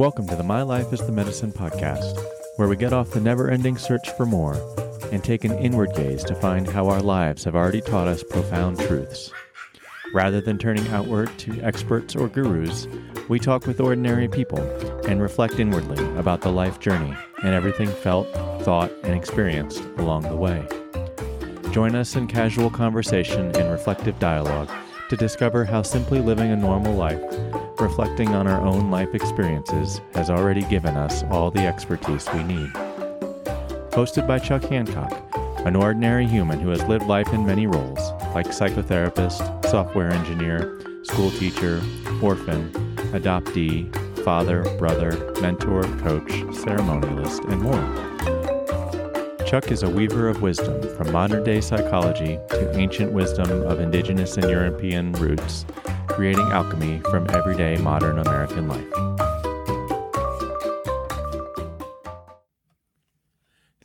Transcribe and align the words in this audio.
Welcome 0.00 0.26
to 0.28 0.36
the 0.36 0.42
My 0.42 0.62
Life 0.62 0.94
is 0.94 1.00
the 1.00 1.12
Medicine 1.12 1.52
podcast, 1.52 2.18
where 2.56 2.68
we 2.68 2.74
get 2.74 2.94
off 2.94 3.10
the 3.10 3.20
never 3.20 3.50
ending 3.50 3.76
search 3.76 4.08
for 4.12 4.24
more 4.24 4.56
and 5.12 5.22
take 5.22 5.44
an 5.44 5.58
inward 5.58 5.94
gaze 5.94 6.24
to 6.24 6.34
find 6.34 6.66
how 6.66 6.88
our 6.88 7.02
lives 7.02 7.44
have 7.44 7.54
already 7.54 7.82
taught 7.82 8.08
us 8.08 8.22
profound 8.22 8.80
truths. 8.80 9.30
Rather 10.14 10.40
than 10.40 10.56
turning 10.56 10.88
outward 10.88 11.28
to 11.40 11.60
experts 11.60 12.16
or 12.16 12.28
gurus, 12.28 12.88
we 13.28 13.38
talk 13.38 13.66
with 13.66 13.78
ordinary 13.78 14.26
people 14.26 14.60
and 15.06 15.20
reflect 15.20 15.60
inwardly 15.60 16.02
about 16.18 16.40
the 16.40 16.50
life 16.50 16.80
journey 16.80 17.14
and 17.42 17.52
everything 17.52 17.88
felt, 17.88 18.26
thought, 18.62 18.90
and 19.04 19.12
experienced 19.12 19.82
along 19.98 20.22
the 20.22 20.34
way. 20.34 20.66
Join 21.72 21.94
us 21.94 22.16
in 22.16 22.26
casual 22.26 22.70
conversation 22.70 23.54
and 23.54 23.70
reflective 23.70 24.18
dialogue 24.18 24.70
to 25.10 25.16
discover 25.16 25.64
how 25.64 25.82
simply 25.82 26.20
living 26.20 26.52
a 26.52 26.56
normal 26.56 26.94
life, 26.94 27.20
reflecting 27.80 28.28
on 28.28 28.46
our 28.46 28.60
own 28.64 28.92
life 28.92 29.12
experiences, 29.12 30.00
has 30.14 30.30
already 30.30 30.62
given 30.62 30.96
us 30.96 31.24
all 31.24 31.50
the 31.50 31.66
expertise 31.66 32.28
we 32.32 32.44
need. 32.44 32.72
Hosted 33.90 34.28
by 34.28 34.38
Chuck 34.38 34.62
Hancock, 34.62 35.12
an 35.66 35.74
ordinary 35.74 36.28
human 36.28 36.60
who 36.60 36.70
has 36.70 36.84
lived 36.84 37.06
life 37.06 37.32
in 37.32 37.44
many 37.44 37.66
roles, 37.66 37.98
like 38.36 38.46
psychotherapist, 38.46 39.66
software 39.66 40.10
engineer, 40.10 40.80
school 41.02 41.32
teacher, 41.32 41.82
orphan, 42.22 42.70
adoptee, 43.12 43.92
father, 44.24 44.62
brother, 44.78 45.32
mentor, 45.40 45.82
coach, 45.98 46.30
ceremonialist, 46.54 47.50
and 47.50 47.60
more. 47.60 48.09
Chuck 49.50 49.72
is 49.72 49.82
a 49.82 49.90
weaver 49.90 50.28
of 50.28 50.42
wisdom 50.42 50.80
from 50.96 51.10
modern 51.10 51.42
day 51.42 51.60
psychology 51.60 52.38
to 52.50 52.78
ancient 52.78 53.10
wisdom 53.10 53.50
of 53.62 53.80
indigenous 53.80 54.36
and 54.36 54.48
European 54.48 55.10
roots, 55.14 55.66
creating 56.06 56.46
alchemy 56.52 57.00
from 57.10 57.28
everyday 57.30 57.76
modern 57.78 58.20
American 58.20 58.68
life. 58.68 58.86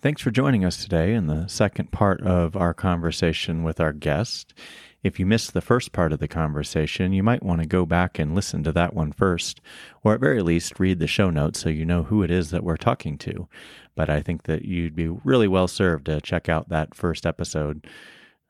Thanks 0.03 0.21
for 0.21 0.29
joining 0.29 0.63
us 0.63 0.77
today 0.77 1.15
in 1.15 1.25
the 1.25 1.47
second 1.47 1.91
part 1.91 2.21
of 2.21 2.55
our 2.55 2.75
conversation 2.75 3.63
with 3.63 3.79
our 3.79 3.91
guest. 3.91 4.53
If 5.05 5.19
you 5.19 5.27
missed 5.27 5.53
the 5.53 5.61
first 5.61 5.91
part 5.91 6.13
of 6.13 6.17
the 6.17 6.27
conversation, 6.27 7.13
you 7.13 7.21
might 7.21 7.43
want 7.43 7.61
to 7.61 7.67
go 7.67 7.85
back 7.85 8.17
and 8.17 8.33
listen 8.33 8.63
to 8.63 8.71
that 8.71 8.95
one 8.95 9.11
first, 9.11 9.61
or 10.03 10.15
at 10.15 10.19
very 10.19 10.41
least 10.41 10.79
read 10.79 10.97
the 10.97 11.05
show 11.05 11.29
notes 11.29 11.59
so 11.59 11.69
you 11.69 11.85
know 11.85 12.01
who 12.01 12.23
it 12.23 12.31
is 12.31 12.49
that 12.49 12.63
we're 12.63 12.75
talking 12.75 13.19
to. 13.19 13.47
But 13.93 14.09
I 14.09 14.23
think 14.23 14.45
that 14.45 14.65
you'd 14.65 14.95
be 14.95 15.07
really 15.07 15.47
well 15.47 15.67
served 15.67 16.07
to 16.07 16.21
check 16.21 16.49
out 16.49 16.69
that 16.69 16.95
first 16.95 17.27
episode. 17.27 17.85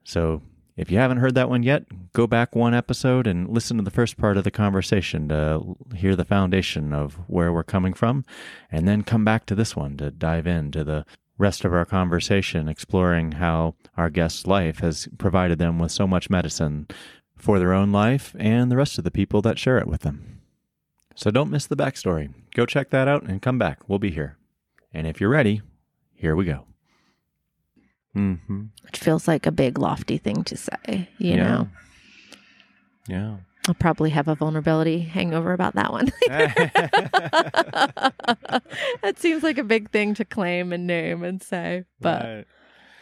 So 0.05 0.43
if 0.77 0.89
you 0.89 0.97
haven't 0.97 1.17
heard 1.17 1.35
that 1.35 1.49
one 1.49 1.61
yet, 1.63 1.83
go 2.13 2.25
back 2.25 2.55
one 2.55 2.73
episode 2.73 3.27
and 3.27 3.49
listen 3.49 3.75
to 3.75 3.83
the 3.83 3.91
first 3.91 4.15
part 4.15 4.37
of 4.37 4.45
the 4.45 4.49
conversation 4.49 5.27
to 5.27 5.75
hear 5.93 6.15
the 6.15 6.23
foundation 6.23 6.93
of 6.93 7.15
where 7.27 7.51
we're 7.51 7.63
coming 7.63 7.93
from, 7.93 8.23
and 8.71 8.87
then 8.87 9.03
come 9.03 9.25
back 9.25 9.45
to 9.47 9.55
this 9.55 9.75
one 9.75 9.97
to 9.97 10.09
dive 10.09 10.47
into 10.47 10.85
the 10.85 11.05
rest 11.37 11.65
of 11.65 11.73
our 11.73 11.85
conversation 11.85 12.67
exploring 12.67 13.33
how 13.33 13.75
our 13.97 14.09
guest's 14.09 14.47
life 14.47 14.79
has 14.79 15.07
provided 15.17 15.59
them 15.59 15.79
with 15.79 15.91
so 15.91 16.07
much 16.07 16.29
medicine 16.29 16.87
for 17.35 17.59
their 17.59 17.73
own 17.73 17.91
life 17.91 18.35
and 18.39 18.71
the 18.71 18.77
rest 18.77 18.97
of 18.97 19.03
the 19.03 19.11
people 19.11 19.41
that 19.41 19.59
share 19.59 19.77
it 19.77 19.87
with 19.87 20.01
them. 20.01 20.41
So 21.15 21.31
don't 21.31 21.49
miss 21.49 21.65
the 21.67 21.77
backstory. 21.77 22.33
Go 22.53 22.65
check 22.65 22.89
that 22.89 23.07
out 23.07 23.23
and 23.23 23.41
come 23.41 23.57
back. 23.57 23.87
We'll 23.87 23.99
be 23.99 24.11
here. 24.11 24.37
And 24.93 25.07
if 25.07 25.19
you're 25.19 25.29
ready, 25.29 25.61
here 26.13 26.35
we 26.35 26.45
go. 26.45 26.65
Mm-hmm. 28.15 28.63
Which 28.83 28.99
feels 28.99 29.27
like 29.27 29.45
a 29.45 29.51
big, 29.51 29.77
lofty 29.77 30.17
thing 30.17 30.43
to 30.45 30.57
say, 30.57 31.09
you 31.17 31.35
yeah. 31.35 31.47
know? 31.47 31.69
Yeah. 33.07 33.37
I'll 33.67 33.73
probably 33.73 34.11
have 34.11 34.27
a 34.27 34.35
vulnerability 34.35 34.99
hangover 34.99 35.51
about 35.53 35.73
that 35.75 35.91
one. 35.91 36.11
that 39.01 39.15
seems 39.17 39.41
like 39.41 39.57
a 39.57 39.63
big 39.63 39.89
thing 39.89 40.13
to 40.15 40.25
claim 40.25 40.71
and 40.71 40.85
name 40.85 41.23
and 41.23 41.41
say, 41.41 41.85
but 41.99 42.23
right. 42.23 42.45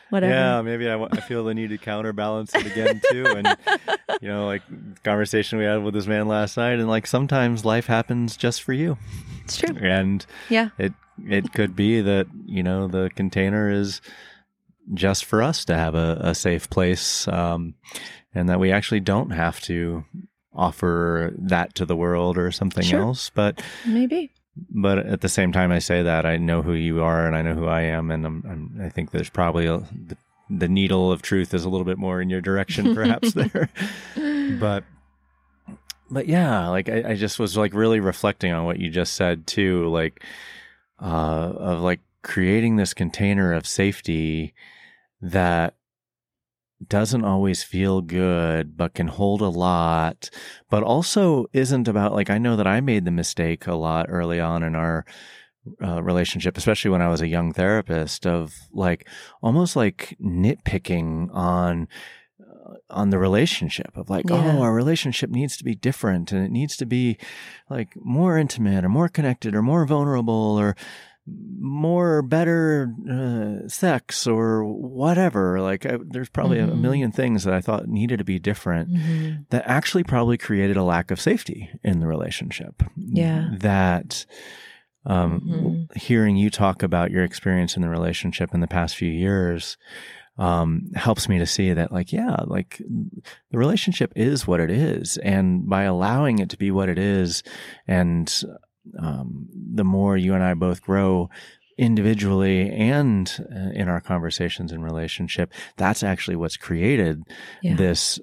whatever. 0.10 0.34
Yeah, 0.34 0.62
maybe 0.62 0.90
I, 0.90 1.04
I 1.04 1.20
feel 1.22 1.44
the 1.44 1.54
need 1.54 1.72
to 1.72 1.78
counterbalance 1.78 2.56
it 2.56 2.66
again 2.66 3.02
too. 3.12 3.26
And 3.26 3.58
you 4.22 4.30
know, 4.30 4.46
like 4.46 4.62
conversation 5.04 5.60
we 5.60 5.66
had 5.66 5.84
with 5.84 5.94
this 5.94 6.08
man 6.08 6.30
last 6.30 6.56
night, 6.56 6.80
and 6.80 6.88
like 6.88 7.08
sometimes 7.08 7.66
life 7.66 7.88
happens 7.88 8.38
just 8.38 8.64
for 8.64 8.72
you. 8.72 8.98
It's 9.44 9.58
true. 9.58 9.76
And 9.78 10.26
yeah, 10.50 10.70
it 10.78 10.94
it 11.28 11.52
could 11.52 11.76
be 11.76 12.00
that 12.00 12.28
you 12.46 12.64
know 12.64 12.88
the 12.88 13.10
container 13.16 13.70
is 13.70 14.00
just 14.94 15.26
for 15.26 15.42
us 15.42 15.66
to 15.66 15.76
have 15.76 15.96
a, 15.96 16.18
a 16.22 16.36
safe 16.36 16.70
place 16.70 17.28
um, 17.28 17.74
and 18.34 18.50
that 18.50 18.60
we 18.60 18.72
actually 18.72 19.00
don't 19.00 19.32
have 19.32 19.60
to 19.62 20.04
offer 20.56 21.34
that 21.38 21.76
to 21.76 21.86
the 21.86 21.96
world 21.96 22.38
or 22.38 22.52
something 22.52 22.84
sure. 22.84 23.02
else. 23.02 23.32
But 23.34 23.62
maybe. 23.86 24.32
But 24.70 25.00
at 25.00 25.22
the 25.22 25.30
same 25.30 25.52
time, 25.52 25.72
I 25.72 25.80
say 25.80 26.04
that 26.04 26.26
I 26.26 26.38
know 26.38 26.62
who 26.62 26.74
you 26.74 27.04
are 27.04 27.26
and 27.26 27.36
I 27.36 27.42
know 27.42 27.56
who 27.56 27.66
I 27.66 27.82
am, 27.82 28.12
and 28.12 28.26
I'm, 28.26 28.44
I'm, 28.48 28.82
i 28.86 28.90
think 28.90 29.10
there's 29.10 29.30
probably 29.30 29.66
a, 29.66 29.78
the, 29.78 30.16
the 30.48 30.68
needle 30.68 31.12
of 31.12 31.24
truth 31.24 31.56
is 31.56 31.66
a 31.66 31.70
little 31.70 31.86
bit 31.86 31.98
more 31.98 32.22
in 32.22 32.30
your 32.30 32.42
direction, 32.42 32.94
perhaps 32.94 33.34
there. 33.34 33.70
But 34.60 34.84
but 36.12 36.28
yeah, 36.28 36.68
like 36.68 36.90
I, 36.90 37.12
I, 37.12 37.16
just 37.16 37.40
was 37.40 37.58
like 37.58 37.74
really 37.74 38.00
reflecting 38.00 38.54
on 38.54 38.66
what 38.66 38.80
you 38.80 38.92
just 38.92 39.14
said 39.14 39.48
too, 39.48 39.90
like 39.90 40.24
uh, 41.02 41.54
of 41.58 41.82
like 41.82 42.02
creating 42.22 42.76
this 42.76 42.94
container 42.94 43.54
of 43.54 43.66
safety 43.66 44.54
that 45.22 45.74
doesn't 46.90 47.24
always 47.24 47.64
feel 47.64 48.02
good, 48.02 48.78
but 48.78 48.94
can 48.94 49.08
hold 49.08 49.42
a 49.42 49.50
lot, 49.50 50.30
but 50.70 50.84
also 50.84 51.46
isn't 51.54 51.88
about 51.88 52.14
like, 52.14 52.30
I 52.30 52.38
know 52.38 52.56
that 52.56 52.68
I 52.68 52.82
made 52.82 53.06
the 53.06 53.12
mistake 53.12 53.68
a 53.68 53.76
lot 53.76 54.08
early 54.10 54.40
on 54.40 54.64
in 54.64 54.76
our 54.76 55.06
uh, 55.82 56.04
relationship, 56.04 56.58
especially 56.58 56.92
when 56.92 57.02
I 57.02 57.08
was 57.08 57.22
a 57.22 57.28
young 57.28 57.54
therapist, 57.54 58.26
of 58.28 58.54
like 58.72 59.08
almost 59.42 59.76
like 59.76 60.16
nitpicking 60.22 61.34
on 61.34 61.88
uh, 62.42 62.74
on 62.90 63.10
the 63.10 63.20
relationship 63.20 63.92
of 63.96 64.10
like, 64.10 64.30
yeah. 64.30 64.58
oh, 64.58 64.62
our 64.62 64.74
relationship 64.74 65.30
needs 65.30 65.56
to 65.58 65.64
be 65.64 65.76
different 65.76 66.32
and 66.32 66.46
it 66.46 66.52
needs 66.52 66.76
to 66.78 66.86
be 66.86 67.18
like 67.70 67.94
more 67.96 68.38
intimate 68.38 68.84
or 68.84 68.90
more 68.90 69.08
connected 69.08 69.56
or 69.56 69.62
more 69.62 69.86
vulnerable 69.86 70.58
or 70.60 70.76
more 71.26 72.22
better 72.22 72.94
uh, 73.10 73.68
sex 73.70 74.28
or 74.28 74.66
whatever 74.66 75.62
like 75.62 75.86
I, 75.86 75.98
there's 76.04 76.30
probably 76.30 76.58
mm-hmm. 76.58 76.72
a 76.72 76.76
million 76.76 77.12
things 77.14 77.46
that 77.46 77.54
i 77.54 77.62
thought 77.62 77.88
needed 77.88 78.18
to 78.18 78.26
be 78.26 78.40
different 78.40 78.92
mm-hmm. 78.92 79.44
that 79.50 79.64
actually 79.66 80.04
probably 80.04 80.38
created 80.38 80.76
a 80.76 80.84
lack 80.84 81.12
of 81.12 81.22
safety 81.22 81.70
in 81.82 82.02
the 82.02 82.08
relationship 82.08 82.84
yeah 82.98 83.50
that 83.54 84.26
um, 85.06 85.42
mm-hmm. 85.42 86.00
hearing 86.00 86.36
you 86.36 86.50
talk 86.50 86.84
about 86.84 87.12
your 87.12 87.24
experience 87.24 87.76
in 87.76 87.82
the 87.82 87.90
relationship 87.90 88.54
in 88.54 88.60
the 88.60 88.68
past 88.68 88.96
few 88.96 89.12
years 89.12 89.78
um, 90.38 90.92
helps 90.96 91.30
me 91.30 91.40
to 91.40 91.46
see 91.46 91.72
that 91.72 91.92
like 91.94 92.12
yeah 92.12 92.38
like 92.48 92.82
the 93.52 93.58
relationship 93.58 94.12
is 94.16 94.46
what 94.46 94.60
it 94.60 94.72
is 94.72 95.18
and 95.18 95.70
by 95.70 95.84
allowing 95.84 96.40
it 96.40 96.50
to 96.50 96.58
be 96.58 96.72
what 96.72 96.90
it 96.90 96.98
is 96.98 97.44
and 97.88 98.44
um, 99.00 99.48
the 99.74 99.84
more 99.84 100.18
you 100.18 100.34
and 100.34 100.44
I 100.44 100.54
both 100.54 100.82
grow 100.82 101.30
individually 101.78 102.70
and 102.70 103.32
uh, 103.52 103.72
in 103.74 103.90
our 103.90 104.02
conversations 104.02 104.72
and 104.72 104.84
relationship, 104.84 105.52
that's 105.78 106.04
actually 106.04 106.36
what's 106.36 106.58
created 106.58 107.24
yeah. 107.62 107.76
this 107.76 108.20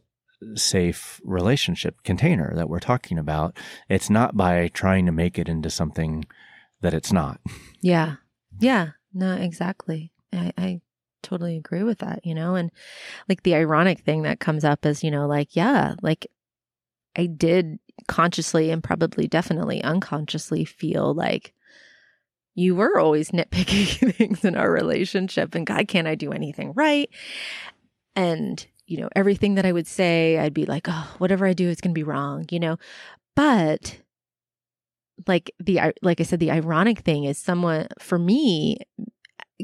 safe 0.54 1.21
relationship 1.25 2.03
container 2.03 2.54
that 2.54 2.69
we're 2.69 2.81
talking 2.81 3.19
about. 3.19 3.56
It's 3.88 4.09
not 4.10 4.37
by 4.37 4.69
trying 4.69 5.06
to 5.06 5.12
make 5.12 5.38
it 5.38 5.48
into 5.48 5.71
something 5.71 6.25
that 6.81 6.94
it's 6.94 7.12
not. 7.12 7.41
Yeah. 7.82 8.16
Yeah. 8.59 8.88
No, 9.15 9.37
exactly. 9.37 10.12
I, 10.34 10.53
I 10.59 10.81
totally 11.22 11.56
agree 11.56 11.82
with 11.82 12.00
that, 12.00 12.21
you 12.27 12.34
know, 12.34 12.54
and 12.54 12.71
like 13.27 13.42
the 13.42 13.54
ironic 13.54 14.00
thing 14.00 14.21
that 14.25 14.38
comes 14.38 14.66
up 14.66 14.84
is, 14.84 15.03
you 15.03 15.10
know, 15.10 15.27
like, 15.27 15.56
yeah, 15.56 15.94
like 16.03 16.27
I 17.16 17.25
did 17.25 17.78
consciously 18.09 18.71
and 18.71 18.83
probably 18.83 19.27
definitely 19.27 19.83
unconsciously 19.83 20.65
feel 20.65 21.15
like 21.15 21.53
you 22.55 22.75
were 22.75 22.99
always 22.99 23.31
nitpicking 23.31 24.15
things 24.17 24.45
in 24.45 24.57
our 24.57 24.71
relationship 24.71 25.55
and 25.55 25.67
God, 25.67 25.89
can't 25.89 26.09
I 26.09 26.15
do 26.15 26.33
anything 26.33 26.73
right? 26.75 27.09
And, 28.17 28.65
you 28.87 29.01
know, 29.01 29.09
everything 29.15 29.55
that 29.55 29.67
I 29.67 29.73
would 29.73 29.87
say, 29.87 30.39
I'd 30.39 30.55
be 30.55 30.67
like, 30.67 30.87
oh, 30.89 31.15
whatever 31.19 31.47
I 31.47 31.53
do 31.53 31.69
is 31.69 31.81
going 31.81 31.95
to 31.95 31.99
be 31.99 32.03
wrong, 32.03 32.47
you 32.51 32.59
know? 32.59 32.77
But 33.37 34.01
like 35.27 35.53
the, 35.61 35.93
like 36.03 36.21
I 36.21 36.25
said, 36.25 36.41
the 36.41 36.51
ironic 36.51 37.01
thing 37.01 37.25
is 37.25 37.39
someone, 37.39 37.87
for 37.99 38.19
me, 38.19 38.79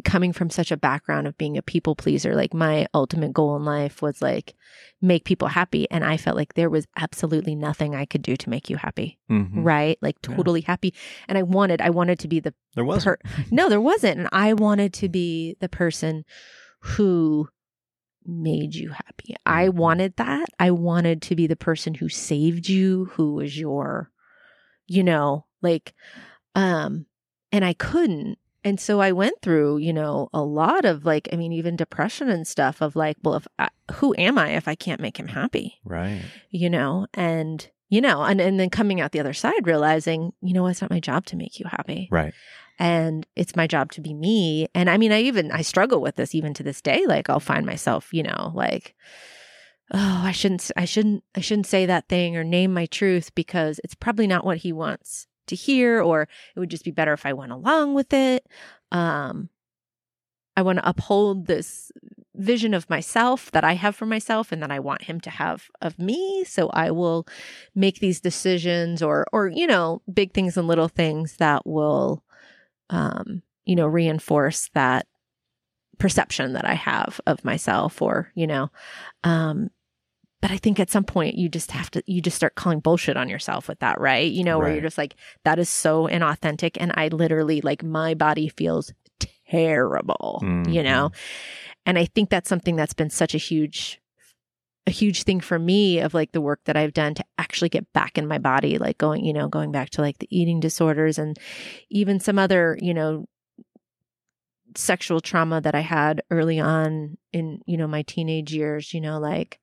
coming 0.05 0.33
from 0.33 0.51
such 0.51 0.71
a 0.71 0.77
background 0.77 1.27
of 1.27 1.39
being 1.39 1.57
a 1.57 1.63
people 1.63 1.95
pleaser, 1.95 2.35
like 2.35 2.53
my 2.55 2.87
ultimate 2.93 3.33
goal 3.33 3.57
in 3.57 3.65
life 3.65 4.03
was 4.03 4.21
like 4.21 4.55
make 5.01 5.25
people 5.25 5.49
happy. 5.49 5.91
And 5.91 6.05
I 6.05 6.17
felt 6.17 6.37
like 6.37 6.55
there 6.55 6.71
was 6.71 6.87
absolutely 6.97 7.55
nothing 7.55 7.95
I 7.95 8.05
could 8.05 8.23
do 8.23 8.37
to 8.37 8.51
make 8.51 8.69
you 8.71 8.77
happy. 8.77 9.19
Mm-hmm. 9.31 9.63
Right. 9.63 9.99
Like 10.03 10.21
totally 10.23 10.61
yeah. 10.61 10.67
happy. 10.67 10.95
And 11.29 11.39
I 11.39 11.43
wanted, 11.43 11.81
I 11.81 11.91
wanted 11.91 12.19
to 12.21 12.29
be 12.29 12.41
the, 12.41 12.55
there 12.75 12.85
wasn't. 12.85 13.21
Per- 13.21 13.45
no, 13.51 13.69
there 13.69 13.81
wasn't. 13.81 14.19
And 14.19 14.29
I 14.33 14.53
wanted 14.53 14.93
to 14.95 15.09
be 15.09 15.57
the 15.61 15.69
person 15.69 16.25
who 16.81 17.49
made 18.25 18.75
you 18.75 18.91
happy. 18.91 19.37
I 19.45 19.67
mm-hmm. 19.67 19.79
wanted 19.79 20.17
that. 20.17 20.49
I 20.59 20.71
wanted 20.71 21.23
to 21.23 21.37
be 21.37 21.47
the 21.47 21.57
person 21.57 21.95
who 21.95 22.09
saved 22.09 22.69
you, 22.69 23.07
who 23.13 23.35
was 23.35 23.59
your, 23.59 24.11
you 24.87 25.03
know, 25.03 25.47
like, 25.63 25.95
Um, 26.55 27.07
and 27.53 27.65
I 27.65 27.75
couldn't. 27.75 28.39
And 28.67 28.81
so 28.81 29.01
I 29.01 29.13
went 29.13 29.41
through, 29.43 29.79
you 29.79 29.93
know, 29.93 30.29
a 30.35 30.43
lot 30.43 30.85
of 30.85 31.05
like, 31.05 31.29
I 31.33 31.37
mean, 31.37 31.53
even 31.53 31.77
depression 31.77 32.29
and 32.29 32.45
stuff 32.45 32.81
of 32.81 32.97
like, 32.97 33.17
well, 33.23 33.37
if 33.37 33.47
I, 33.61 33.69
who 33.93 34.13
am 34.19 34.39
I 34.39 34.57
if 34.57 34.67
I 34.67 34.75
can't 34.75 35.01
make 35.01 35.17
him 35.17 35.29
happy? 35.29 35.79
Right. 35.85 36.21
You 36.51 36.69
know, 36.69 37.07
and 37.15 37.71
you 37.91 38.01
know, 38.01 38.25
and, 38.25 38.41
and 38.41 38.59
then 38.59 38.69
coming 38.69 39.01
out 39.01 39.13
the 39.13 39.21
other 39.21 39.35
side, 39.35 39.69
realizing, 39.69 40.33
you 40.43 40.53
know, 40.53 40.67
it's 40.67 40.83
not 40.83 40.91
my 40.91 40.99
job 40.99 41.27
to 41.27 41.37
make 41.37 41.61
you 41.61 41.67
happy. 41.67 42.09
Right. 42.11 42.35
And 42.77 43.25
it's 43.37 43.55
my 43.55 43.69
job 43.69 43.93
to 43.93 44.01
be 44.01 44.13
me. 44.13 44.67
And 44.75 44.91
I 44.91 44.97
mean, 44.97 45.13
I 45.13 45.21
even, 45.21 45.53
I 45.53 45.63
struggle 45.63 46.01
with 46.01 46.17
this 46.17 46.35
even 46.35 46.53
to 46.55 46.65
this 46.65 46.83
day. 46.83 47.07
Like 47.07 47.31
I'll 47.31 47.39
find 47.39 47.67
myself, 47.67 48.13
you 48.13 48.25
know, 48.25 48.51
like, 48.53 48.97
oh, 49.93 50.23
I 50.25 50.33
shouldn't, 50.33 50.73
I 50.77 50.87
shouldn't, 50.87 51.23
I 51.37 51.41
shouldn't 51.41 51.69
say 51.69 51.87
that 51.87 52.09
thing 52.09 52.37
or 52.37 52.43
name 52.43 52.75
my 52.75 52.87
truth 52.87 53.33
because 53.37 53.81
it's 53.85 53.95
probably 53.95 54.27
not 54.27 54.45
what 54.45 54.59
he 54.59 54.73
wants 54.73 55.29
to 55.49 55.57
hear, 55.57 56.01
or 56.01 56.23
it 56.23 56.61
would 56.61 56.71
just 56.71 56.85
be 56.85 56.91
better 56.91 57.13
if 57.13 57.27
I 57.27 57.33
went 57.33 57.53
along 57.53 57.95
with 57.95 58.13
it. 58.13 58.47
Um, 58.93 59.49
I 60.57 60.63
want 60.63 60.79
to 60.79 60.89
uphold 60.89 61.47
this 61.47 61.93
vision 62.35 62.75
of 62.75 62.89
myself 62.91 63.51
that 63.53 63.65
I 63.65 63.75
have 63.75 63.97
for 63.97 64.07
myself 64.07 64.53
and 64.53 64.63
that 64.63 64.71
I 64.71 64.79
want 64.79 65.03
him 65.03 65.21
to 65.21 65.31
have 65.31 65.69
of 65.81 65.99
me. 65.99 66.45
So 66.45 66.69
I 66.71 66.91
will 66.91 67.27
make 67.75 67.99
these 68.01 68.21
decisions 68.21 69.03
or 69.03 69.27
or 69.33 69.49
you 69.49 69.67
know, 69.67 70.03
big 70.13 70.33
things 70.33 70.57
and 70.57 70.67
little 70.69 70.89
things 70.89 71.37
that 71.37 71.67
will 71.67 72.23
um, 72.91 73.43
you 73.65 73.75
know, 73.75 73.87
reinforce 73.87 74.71
that 74.75 75.07
perception 75.99 76.53
that 76.53 76.67
I 76.67 76.75
have 76.75 77.21
of 77.27 77.45
myself 77.45 78.03
or, 78.03 78.31
you 78.35 78.47
know, 78.47 78.71
um 79.25 79.71
but 80.47 80.55
I 80.55 80.59
think 80.59 80.79
at 80.79 80.93
some 80.93 81.03
point 81.03 81.35
you 81.35 81.49
just 81.49 81.73
have 81.73 81.91
to 81.91 82.05
you 82.07 82.23
just 82.23 82.37
start 82.37 82.55
calling 82.55 82.79
bullshit 82.79 83.17
on 83.17 83.29
yourself 83.29 83.67
with 83.67 83.81
that, 83.81 84.01
right? 84.01 84.31
You 84.31 84.45
know, 84.45 84.61
where 84.61 84.69
you're 84.73 84.81
just 84.81 84.97
like 84.97 85.17
that 85.43 85.59
is 85.59 85.69
so 85.69 86.07
inauthentic 86.07 86.77
and 86.79 86.93
I 86.95 87.09
literally 87.09 87.61
like 87.63 87.83
my 87.83 88.15
body 88.15 88.49
feels 88.49 88.93
terrible, 89.51 90.39
you 90.69 90.83
Mhm. 90.83 90.85
know. 90.85 91.11
And 91.85 91.99
I 91.99 92.05
think 92.05 92.31
that's 92.31 92.49
something 92.49 92.77
that's 92.77 92.95
been 92.95 93.11
such 93.11 93.35
a 93.35 93.39
huge 93.39 94.01
a 94.87 94.93
huge 94.93 95.25
thing 95.25 95.41
for 95.41 95.59
me 95.59 95.99
of 95.99 96.15
like 96.15 96.31
the 96.31 96.41
work 96.41 96.61
that 96.67 96.77
I've 96.77 96.95
done 96.95 97.15
to 97.15 97.25
actually 97.39 97.71
get 97.71 97.93
back 97.93 98.17
in 98.17 98.29
my 98.29 98.39
body, 98.39 98.79
like 98.79 98.99
going, 98.99 99.25
you 99.25 99.33
know, 99.33 99.49
going 99.49 99.73
back 99.73 99.91
to 99.91 100.01
like 100.01 100.19
the 100.19 100.29
eating 100.31 100.61
disorders 100.61 101.19
and 101.19 101.37
even 101.91 102.21
some 102.21 102.39
other, 102.39 102.79
you 102.81 102.95
know, 102.95 103.27
sexual 104.77 105.21
trauma 105.21 105.61
that 105.61 105.75
I 105.75 105.81
had 105.81 106.23
early 106.31 106.61
on 106.61 107.19
in, 107.33 107.63
you 107.67 107.77
know, 107.77 107.89
my 107.89 108.03
teenage 108.03 108.55
years, 108.55 108.95
you 108.95 109.01
know, 109.01 109.19
like 109.19 109.59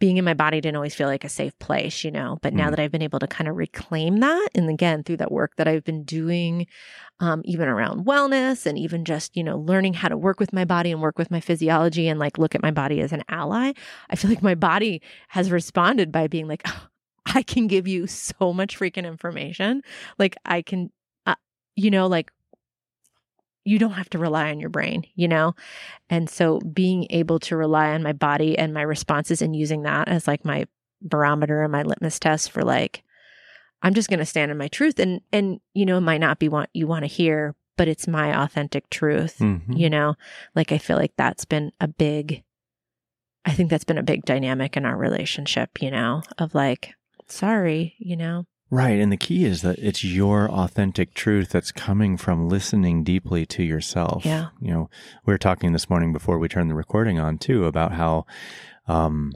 being 0.00 0.16
in 0.16 0.24
my 0.24 0.34
body 0.34 0.60
didn't 0.60 0.76
always 0.76 0.94
feel 0.96 1.06
like 1.08 1.24
a 1.24 1.28
safe 1.28 1.56
place, 1.60 2.02
you 2.04 2.10
know. 2.10 2.38
But 2.42 2.54
now 2.54 2.68
Mm. 2.68 2.70
that 2.70 2.80
I've 2.80 2.90
been 2.92 3.02
able 3.02 3.20
to 3.20 3.28
kind 3.28 3.48
of 3.48 3.56
reclaim 3.56 4.18
that, 4.20 4.48
and 4.54 4.68
again, 4.70 5.04
through 5.04 5.18
that 5.18 5.30
work 5.32 5.56
that 5.56 5.68
I've 5.68 5.84
been 5.84 6.04
doing, 6.04 6.66
um, 7.20 7.42
even 7.44 7.68
around 7.68 8.06
wellness 8.06 8.66
and 8.66 8.78
even 8.78 9.04
just, 9.04 9.36
you 9.36 9.44
know, 9.44 9.58
learning 9.58 9.94
how 9.94 10.08
to 10.08 10.16
work 10.16 10.40
with 10.40 10.52
my 10.52 10.64
body 10.64 10.90
and 10.92 11.00
work 11.02 11.18
with 11.18 11.30
my 11.30 11.40
physiology 11.40 12.08
and 12.08 12.18
like 12.18 12.38
look 12.38 12.54
at 12.54 12.62
my 12.62 12.70
body 12.72 13.00
as 13.00 13.12
an 13.12 13.22
ally, 13.28 13.72
I 14.10 14.16
feel 14.16 14.30
like 14.30 14.42
my 14.42 14.54
body 14.54 15.02
has 15.28 15.50
responded 15.50 16.10
by 16.12 16.26
being 16.28 16.48
like, 16.48 16.62
"Oh, 16.66 16.88
I 17.34 17.42
can 17.42 17.66
give 17.66 17.86
you 17.86 18.06
so 18.06 18.52
much 18.52 18.78
freaking 18.78 19.06
information. 19.06 19.82
Like, 20.18 20.36
I 20.46 20.62
can, 20.62 20.90
uh, 21.26 21.34
you 21.76 21.90
know, 21.90 22.06
like, 22.06 22.32
you 23.64 23.78
don't 23.78 23.92
have 23.92 24.10
to 24.10 24.18
rely 24.18 24.50
on 24.50 24.58
your 24.60 24.70
brain, 24.70 25.04
you 25.14 25.28
know? 25.28 25.54
And 26.08 26.28
so 26.30 26.60
being 26.60 27.06
able 27.10 27.38
to 27.40 27.56
rely 27.56 27.90
on 27.90 28.02
my 28.02 28.12
body 28.12 28.56
and 28.58 28.72
my 28.72 28.82
responses 28.82 29.42
and 29.42 29.54
using 29.54 29.82
that 29.82 30.08
as 30.08 30.26
like 30.26 30.44
my 30.44 30.66
barometer 31.02 31.62
and 31.62 31.72
my 31.72 31.82
litmus 31.82 32.18
test 32.18 32.50
for 32.50 32.62
like, 32.62 33.02
I'm 33.82 33.94
just 33.94 34.08
going 34.08 34.18
to 34.18 34.26
stand 34.26 34.50
in 34.50 34.58
my 34.58 34.68
truth 34.68 34.98
and, 34.98 35.20
and, 35.32 35.60
you 35.74 35.86
know, 35.86 35.98
it 35.98 36.02
might 36.02 36.18
not 36.20 36.38
be 36.38 36.48
what 36.48 36.68
you 36.72 36.86
want 36.86 37.02
to 37.04 37.06
hear, 37.06 37.54
but 37.76 37.88
it's 37.88 38.06
my 38.08 38.42
authentic 38.42 38.88
truth, 38.90 39.38
Mhm. 39.38 39.78
you 39.78 39.88
know? 39.88 40.16
Like, 40.54 40.72
I 40.72 40.78
feel 40.78 40.96
like 40.96 41.12
that's 41.16 41.44
been 41.44 41.72
a 41.80 41.88
big, 41.88 42.42
I 43.44 43.52
think 43.52 43.70
that's 43.70 43.84
been 43.84 43.98
a 43.98 44.02
big 44.02 44.24
dynamic 44.24 44.76
in 44.76 44.84
our 44.84 44.96
relationship, 44.96 45.80
you 45.82 45.90
know, 45.90 46.22
of 46.38 46.54
like, 46.54 46.94
sorry, 47.26 47.94
you 47.98 48.16
know? 48.16 48.46
Right. 48.70 49.00
And 49.00 49.10
the 49.10 49.16
key 49.16 49.44
is 49.44 49.62
that 49.62 49.78
it's 49.80 50.04
your 50.04 50.48
authentic 50.50 51.12
truth 51.14 51.50
that's 51.50 51.72
coming 51.72 52.16
from 52.16 52.48
listening 52.48 53.02
deeply 53.02 53.44
to 53.46 53.64
yourself. 53.64 54.24
Yeah. 54.24 54.48
You 54.60 54.70
know, 54.72 54.90
we 55.26 55.32
were 55.34 55.38
talking 55.38 55.72
this 55.72 55.90
morning 55.90 56.12
before 56.12 56.38
we 56.38 56.48
turned 56.48 56.70
the 56.70 56.74
recording 56.76 57.18
on 57.18 57.36
too 57.38 57.64
about 57.66 57.92
how, 57.92 58.26
um, 58.86 59.32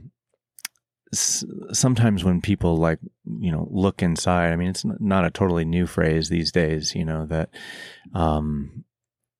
s- 1.13 1.45
sometimes 1.73 2.23
when 2.23 2.41
people 2.41 2.77
like, 2.77 3.01
you 3.41 3.51
know, 3.51 3.67
look 3.73 4.03
inside, 4.03 4.53
I 4.53 4.57
mean, 4.57 4.69
it's 4.69 4.85
n- 4.85 4.97
not 5.01 5.25
a 5.25 5.31
totally 5.31 5.65
new 5.65 5.87
phrase 5.87 6.29
these 6.29 6.53
days, 6.53 6.95
you 6.95 7.05
know, 7.05 7.27
that, 7.27 7.51
um, 8.15 8.85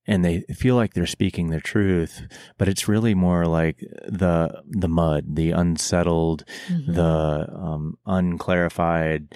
and 0.07 0.25
they 0.25 0.41
feel 0.55 0.75
like 0.77 0.93
they're 0.95 1.07
speaking 1.07 1.49
the 1.49 1.61
truth, 1.61 2.27
but 2.59 2.69
it's 2.69 2.89
really 2.89 3.15
more 3.15 3.47
like 3.47 3.79
the 4.07 4.63
the 4.69 4.89
mud, 4.89 5.35
the 5.37 5.51
unsettled, 5.53 6.45
Mhm. 6.69 6.95
the 6.95 7.49
um, 7.57 7.97
unclarified 8.05 9.35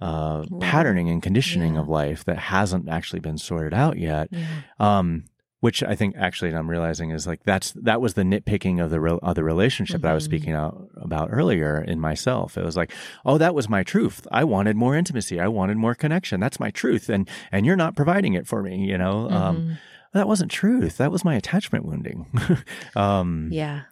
uh, 0.00 0.44
patterning 0.60 1.08
and 1.08 1.22
conditioning 1.22 1.74
Yeah. 1.74 1.80
of 1.80 1.88
life 1.88 2.24
that 2.24 2.38
hasn't 2.38 2.88
actually 2.88 3.20
been 3.20 3.38
sorted 3.38 3.72
out 3.74 3.98
yet. 3.98 4.28
Yeah. 4.30 4.46
Um, 4.78 5.24
which 5.60 5.82
I 5.82 5.94
think 5.94 6.14
actually 6.18 6.54
I'm 6.54 6.68
realizing 6.68 7.10
is 7.10 7.26
like 7.26 7.42
that's 7.44 7.72
that 7.72 7.98
was 8.02 8.12
the 8.12 8.22
nitpicking 8.22 8.84
of 8.84 8.90
the 8.90 9.00
re- 9.00 9.18
of 9.22 9.34
the 9.34 9.42
relationship 9.44 10.02
that 10.02 10.10
I 10.10 10.14
was 10.14 10.24
Mhm. 10.24 10.26
speaking 10.26 10.52
out 10.52 10.88
about 10.96 11.30
earlier 11.32 11.80
in 11.80 11.98
myself. 12.00 12.58
It 12.58 12.64
was 12.66 12.76
like, 12.76 12.92
oh, 13.24 13.38
that 13.38 13.54
was 13.54 13.66
my 13.66 13.82
truth. 13.82 14.26
I 14.30 14.44
wanted 14.44 14.76
more 14.76 14.94
intimacy. 14.94 15.40
I 15.40 15.48
wanted 15.48 15.78
more 15.78 15.94
connection. 15.94 16.38
That's 16.38 16.60
my 16.60 16.70
truth, 16.70 17.08
and 17.08 17.26
and 17.50 17.64
you're 17.64 17.76
not 17.76 17.96
providing 17.96 18.34
it 18.34 18.46
for 18.46 18.62
me. 18.62 18.84
You 18.84 18.98
know, 18.98 19.30
um, 19.30 19.56
Mhm. 19.56 19.78
that 20.12 20.28
wasn't 20.28 20.50
truth. 20.50 20.98
That 20.98 21.10
was 21.10 21.24
my 21.24 21.34
attachment 21.34 21.86
wounding. 21.86 22.26
um, 22.94 23.48
yeah. 23.50 23.82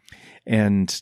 and 0.47 1.01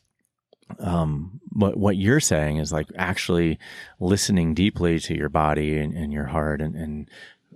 um, 0.79 1.39
what 1.51 1.77
what 1.77 1.97
you're 1.97 2.19
saying 2.19 2.57
is 2.57 2.71
like 2.71 2.87
actually 2.95 3.59
listening 3.99 4.53
deeply 4.53 4.99
to 4.99 5.15
your 5.15 5.29
body 5.29 5.77
and, 5.77 5.93
and 5.93 6.11
your 6.13 6.25
heart, 6.25 6.61
and, 6.61 6.75
and 6.75 7.09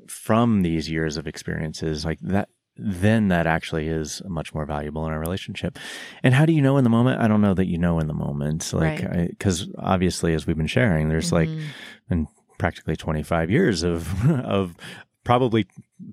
from 0.07 0.61
these 0.61 0.89
years 0.89 1.17
of 1.17 1.25
experiences, 1.27 2.05
like 2.05 2.19
that, 2.21 2.49
then 2.77 3.29
that 3.29 3.47
actually 3.47 3.87
is 3.87 4.21
much 4.27 4.53
more 4.53 4.65
valuable 4.65 5.05
in 5.07 5.13
our 5.13 5.19
relationship. 5.19 5.79
And 6.23 6.33
how 6.33 6.45
do 6.45 6.53
you 6.53 6.61
know 6.61 6.77
in 6.77 6.83
the 6.83 6.89
moment? 6.89 7.21
I 7.21 7.27
don't 7.27 7.41
know 7.41 7.53
that 7.53 7.67
you 7.67 7.77
know 7.77 7.99
in 7.99 8.07
the 8.07 8.13
moment, 8.13 8.71
like 8.73 9.01
Right. 9.03 9.29
because 9.29 9.69
obviously, 9.79 10.33
as 10.33 10.45
we've 10.45 10.57
been 10.57 10.67
sharing, 10.67 11.09
there's 11.09 11.31
like 11.31 11.49
Mhm. 11.49 11.61
been 12.09 12.27
practically 12.57 12.95
25 12.95 13.49
years 13.49 13.83
of 13.83 14.29
of 14.29 14.75
probably 15.23 15.65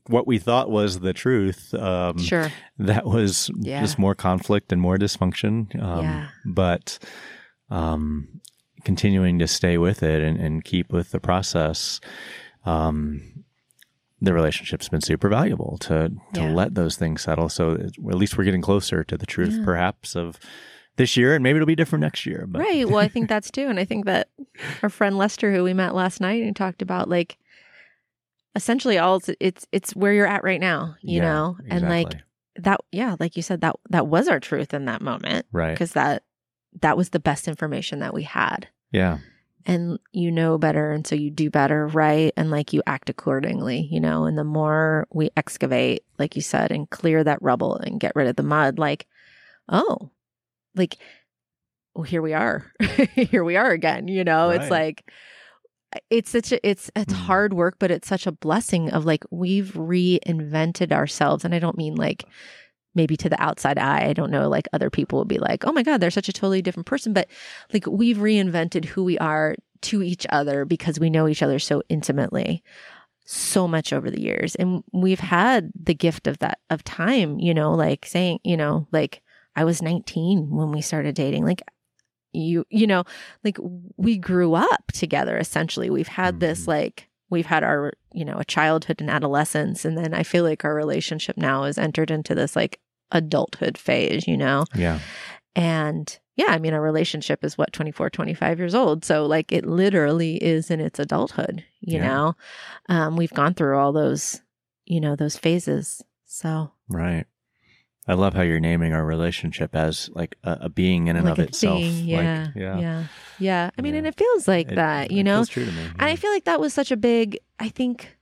what 0.07 0.27
we 0.27 0.39
thought 0.39 0.71
was 0.71 1.01
the 1.01 1.13
truth. 1.13 1.75
Um, 1.75 2.19
sure. 2.19 2.51
that 2.79 3.05
was 3.07 3.51
Yeah. 3.59 3.81
just 3.81 3.99
more 3.99 4.15
conflict 4.15 4.73
and 4.73 4.81
more 4.81 4.97
dysfunction. 4.97 5.75
Um, 5.83 6.05
Yeah. 6.05 6.29
But 6.47 6.99
um, 7.71 8.41
continuing 8.85 9.39
to 9.39 9.47
stay 9.49 9.79
with 9.79 10.03
it 10.03 10.23
and, 10.23 10.39
and 10.39 10.65
keep 10.65 10.93
with 10.93 11.11
the 11.11 11.21
process, 11.21 12.01
um, 12.65 13.45
the 14.21 14.33
relationship's 14.33 14.89
been 14.89 15.01
super 15.01 15.29
valuable 15.29 15.79
to 15.81 16.13
to 16.35 16.41
Yeah. 16.43 16.53
let 16.53 16.75
those 16.75 16.97
things 16.97 17.23
settle. 17.23 17.49
So 17.49 17.73
at 17.75 17.99
least 17.99 18.39
we're 18.39 18.45
getting 18.45 18.63
closer 18.63 19.03
to 19.05 19.17
the 19.19 19.27
truth, 19.27 19.55
Yeah. 19.59 19.65
perhaps 19.65 20.15
of 20.15 20.39
this 20.97 21.17
year, 21.17 21.35
and 21.35 21.43
maybe 21.43 21.57
it'll 21.57 21.67
be 21.67 21.75
different 21.75 22.03
next 22.03 22.25
year. 22.27 22.45
But 22.47 22.61
Right. 22.61 22.87
Well, 22.87 22.99
I 22.99 23.09
think 23.09 23.29
that's 23.29 23.51
too. 23.51 23.67
And 23.69 23.81
I 23.81 23.85
think 23.85 24.05
that 24.05 24.29
our 24.83 24.91
friend 24.91 25.17
Lester, 25.19 25.53
who 25.53 25.65
we 25.65 25.73
met 25.75 25.95
last 25.95 26.21
night 26.21 26.43
and 26.45 26.55
talked 26.55 26.83
about 26.83 27.09
like 27.09 27.39
essentially 28.55 28.99
all 28.99 29.17
it's 29.17 29.31
it's, 29.41 29.67
it's 29.73 29.97
where 29.97 30.13
you're 30.13 30.27
at 30.27 30.45
right 30.45 30.61
now, 30.61 30.97
you 31.01 31.19
Yeah, 31.19 31.23
know? 31.23 31.57
And 31.71 31.89
like 31.89 32.17
that 32.57 32.81
yeah, 32.91 33.17
like 33.19 33.37
you 33.37 33.43
said, 33.43 33.61
that 33.63 33.77
that 33.91 34.07
was 34.07 34.29
our 34.29 34.41
truth 34.41 34.75
in 34.75 34.85
that 34.87 35.03
moment. 35.03 35.47
right, 35.53 35.73
Because 35.73 35.93
that 35.93 36.25
that 36.81 36.97
was 36.97 37.11
the 37.11 37.21
best 37.21 37.49
information 37.49 38.01
that 38.01 38.15
we 38.15 38.23
had. 38.23 38.69
yeah, 38.91 39.19
And 39.67 39.99
you 40.13 40.31
know 40.31 40.59
better 40.59 40.91
and 40.93 41.07
so 41.07 41.15
you 41.15 41.31
do 41.31 41.51
better, 41.51 41.87
right? 41.87 42.33
And 42.37 42.51
like 42.51 42.73
you 42.73 42.83
act 42.87 43.09
accordingly, 43.11 43.89
you 43.91 44.01
know, 44.01 44.25
and 44.25 44.37
the 44.37 44.45
more 44.45 45.07
we 45.13 45.31
excavate, 45.37 46.05
like 46.19 46.37
you 46.37 46.43
said, 46.43 46.73
and 46.73 46.89
clear 46.91 47.23
that 47.25 47.43
rubble 47.43 47.77
and 47.77 48.01
get 48.01 48.17
rid 48.17 48.27
of 48.27 48.37
the 48.37 48.43
mud, 48.43 48.79
like, 48.79 49.07
oh, 49.69 50.11
like 50.75 50.97
well, 51.95 52.05
here 52.05 52.23
we 52.23 52.33
are. 52.33 52.65
here 53.15 53.45
we 53.45 53.57
are 53.57 53.71
again, 53.71 54.09
you 54.09 54.25
know. 54.25 54.49
It's 54.51 54.71
like 54.71 55.11
it's 56.11 56.31
such 56.31 56.53
a 56.53 56.69
it's 56.69 56.91
it's 56.97 57.13
Mhm. 57.13 57.17
hard 57.17 57.53
work, 57.55 57.77
but 57.79 57.91
it's 57.91 58.09
such 58.09 58.27
a 58.27 58.33
blessing 58.33 58.91
of 58.91 59.05
like 59.05 59.25
we've 59.31 59.73
reinvented 59.75 60.93
ourselves. 60.93 61.45
And 61.45 61.55
I 61.55 61.59
don't 61.59 61.77
mean 61.79 61.95
like 61.97 62.25
maybe 62.95 63.17
to 63.17 63.29
the 63.29 63.41
outside 63.43 63.79
eye. 63.79 64.07
I 64.07 64.13
don't 64.13 64.31
know, 64.31 64.49
like 64.49 64.69
other 64.73 64.91
people 64.91 65.19
would 65.19 65.29
be 65.29 65.39
like, 65.39 65.65
oh 65.67 65.73
my 65.73 65.83
God, 65.83 65.99
they're 66.01 66.11
such 66.11 66.29
a 66.29 66.33
totally 66.33 66.61
different 66.63 66.87
person. 66.87 67.13
But 67.13 67.29
like 67.73 67.87
we've 67.87 68.19
reinvented 68.19 68.85
who 68.87 69.05
we 69.05 69.19
are 69.19 69.55
to 69.83 70.03
each 70.03 70.27
other 70.31 70.65
because 70.65 71.01
we 71.01 71.11
know 71.11 71.27
each 71.27 71.43
other 71.43 71.59
so 71.59 71.83
intimately 71.89 72.63
so 73.25 73.67
much 73.69 73.93
over 73.93 74.11
the 74.11 74.21
years 74.21 74.57
and 74.57 74.83
we've 74.93 75.21
had 75.21 75.71
the 75.81 75.95
gift 75.95 76.27
of 76.27 76.39
that 76.41 76.59
of 76.71 76.83
time 76.83 77.39
you 77.39 77.55
know 77.55 77.73
like 77.73 78.05
saying 78.05 78.41
you 78.43 78.57
know 78.57 78.87
like 78.91 79.23
i 79.55 79.63
was 79.65 79.81
19 79.81 80.51
when 80.51 80.73
we 80.73 80.81
started 80.81 81.15
dating 81.15 81.45
like 81.45 81.63
you 82.33 82.65
you 82.71 82.87
know 82.87 83.05
like 83.45 83.59
we 83.97 84.17
grew 84.17 84.55
up 84.55 84.91
together 84.93 85.37
essentially 85.39 85.91
we've 85.91 86.09
had 86.09 86.41
this 86.41 86.63
Mhm. 86.65 86.69
like 86.69 87.09
we've 87.31 87.47
had 87.47 87.65
our, 87.65 87.95
you 88.13 88.27
know, 88.27 88.37
a 88.37 88.45
childhood 88.45 89.01
and 89.01 89.09
adolescence. 89.09 89.87
And 89.87 89.97
then 89.97 90.13
I 90.13 90.23
feel 90.23 90.45
like 90.45 90.67
our 90.67 90.75
relationship 90.75 91.39
now 91.39 91.63
has 91.65 91.79
entered 91.79 92.11
into 92.11 92.35
this 92.35 92.55
like 92.55 92.79
adulthood 93.11 93.79
phase, 93.79 94.29
you 94.29 94.37
know? 94.37 94.67
Yeah. 94.75 94.99
And 95.57 96.19
yeah, 96.37 96.49
I 96.49 96.59
mean, 96.59 96.75
our 96.75 96.81
relationship 96.83 97.43
is 97.43 97.57
what, 97.57 97.73
24, 97.73 98.11
25 98.11 98.59
years 98.59 98.75
old. 98.75 99.03
So, 99.07 99.25
like, 99.25 99.51
it 99.51 99.65
literally 99.65 100.37
is 100.43 100.71
in 100.71 100.79
its 100.81 100.99
adulthood, 100.99 101.65
you 101.81 101.99
Yeah. 102.01 102.07
know? 102.09 102.35
Um, 102.91 103.17
we've 103.17 103.33
gone 103.33 103.55
through 103.55 103.79
all 103.79 103.93
those, 103.93 104.43
you 104.85 105.01
know, 105.01 105.17
those 105.17 105.39
phases. 105.39 106.03
So, 106.27 106.73
Right. 106.89 107.25
I 108.09 108.15
love 108.15 108.35
how 108.35 108.43
you're 108.43 108.59
naming 108.61 108.93
our 108.95 109.05
relationship 109.05 109.77
as 109.77 110.11
like 110.13 110.37
a, 110.43 110.59
a 110.63 110.69
being 110.69 111.07
in 111.07 111.17
and 111.17 111.25
like 111.25 111.39
of 111.39 111.45
itself. 111.49 111.81
thing. 111.81 112.05
Yeah. 112.05 112.47
Like, 112.47 112.57
yeah. 112.57 112.79
Yeah. 112.81 113.05
Yeah. 113.39 113.71
I 113.79 113.83
mean, 113.83 113.95
Yeah. 113.95 113.99
and 113.99 114.07
it 114.09 114.17
feels 114.19 114.49
like 114.49 114.71
It- 114.73 114.75
that, 114.75 115.11
you 115.13 115.23
know? 115.23 115.45
true 115.45 115.65
to 115.65 115.71
me. 115.73 115.83
And 115.99 116.03
I 116.11 116.17
feel 116.17 116.33
like 116.33 116.45
that 116.45 116.61
was 116.61 116.75
such 116.75 116.91
a 116.91 116.97
big, 116.97 117.39
I 117.61 117.69
think, 117.69 118.17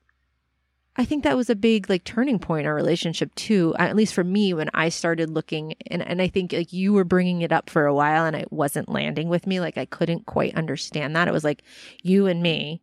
I 0.96 1.04
think 1.06 1.24
that 1.24 1.36
was 1.36 1.48
a 1.48 1.54
big 1.54 1.88
like 1.88 2.04
turning 2.04 2.38
point 2.38 2.62
in 2.62 2.66
our 2.66 2.74
relationship 2.74 3.34
too. 3.36 3.74
At 3.78 3.96
least 3.96 4.12
for 4.12 4.24
me, 4.24 4.52
when 4.52 4.68
I 4.74 4.90
started 4.90 5.30
looking, 5.30 5.74
and 5.86 6.02
and 6.02 6.20
I 6.20 6.26
think 6.28 6.52
like 6.52 6.72
you 6.74 6.92
were 6.92 7.04
bringing 7.04 7.40
it 7.40 7.52
up 7.52 7.70
for 7.70 7.86
a 7.86 7.94
while, 7.94 8.26
and 8.26 8.36
it 8.36 8.52
wasn't 8.52 8.88
landing 8.90 9.28
with 9.28 9.46
me. 9.46 9.60
Like 9.60 9.78
I 9.78 9.86
couldn't 9.86 10.26
quite 10.26 10.54
understand 10.56 11.14
that. 11.16 11.28
It 11.28 11.32
was 11.32 11.44
like 11.44 11.62
you 12.02 12.26
and 12.26 12.42
me. 12.42 12.82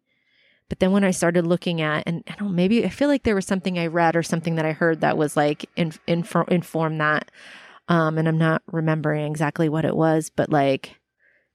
But 0.69 0.79
then 0.79 0.91
when 0.91 1.03
I 1.03 1.11
started 1.11 1.47
looking 1.47 1.81
at, 1.81 2.03
and 2.05 2.23
I 2.27 2.31
don't 2.35 2.49
know, 2.49 2.53
maybe 2.53 2.83
I 2.85 2.89
feel 2.89 3.07
like 3.07 3.23
there 3.23 3.35
was 3.35 3.45
something 3.45 3.79
I 3.79 3.87
read 3.87 4.15
or 4.15 4.23
something 4.23 4.55
that 4.55 4.65
I 4.65 4.73
heard 4.73 5.01
that 5.01 5.17
was 5.17 5.37
like 5.37 5.69
in, 5.75 5.93
info, 6.07 6.43
inform 6.43 6.97
that. 6.97 7.31
Um, 7.87 8.17
and 8.17 8.27
I'm 8.27 8.37
not 8.37 8.63
remembering 8.67 9.31
exactly 9.31 9.69
what 9.69 9.85
it 9.85 9.95
was, 9.95 10.29
but 10.29 10.49
like 10.51 10.99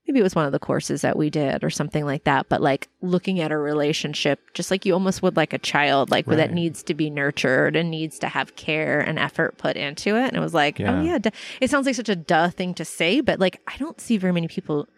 maybe 0.07 0.19
it 0.19 0.23
was 0.23 0.35
one 0.35 0.45
of 0.45 0.51
the 0.51 0.59
courses 0.59 1.01
that 1.01 1.15
we 1.15 1.29
did 1.29 1.63
or 1.63 1.69
something 1.69 2.05
like 2.05 2.23
that. 2.23 2.49
But 2.49 2.59
like 2.59 2.89
looking 3.01 3.39
at 3.39 3.51
a 3.51 3.57
relationship, 3.57 4.39
just 4.55 4.71
like 4.71 4.83
you 4.85 4.93
almost 4.93 5.21
would 5.21 5.37
like 5.37 5.53
a 5.53 5.59
child, 5.59 6.09
like 6.09 6.25
where 6.25 6.35
that 6.37 6.51
needs 6.51 6.81
to 6.83 6.95
be 6.95 7.11
nurtured 7.11 7.75
and 7.75 7.91
needs 7.91 8.17
to 8.19 8.27
have 8.27 8.55
care 8.55 8.99
and 8.99 9.19
effort 9.19 9.57
put 9.59 9.77
into 9.77 10.17
it. 10.17 10.27
And 10.29 10.35
it 10.35 10.41
was 10.41 10.55
like, 10.55 10.79
Yeah. 10.79 10.99
oh 10.99 11.01
yeah, 11.03 11.19
duh. 11.19 11.29
it 11.61 11.69
sounds 11.69 11.85
like 11.85 11.95
such 11.95 12.09
a 12.09 12.15
duh 12.15 12.49
thing 12.49 12.73
to 12.73 12.83
say, 12.83 13.21
but 13.21 13.39
like 13.39 13.61
I 13.67 13.77
don't 13.77 14.01
see 14.01 14.17
very 14.17 14.33
many 14.33 14.47
people 14.47 14.89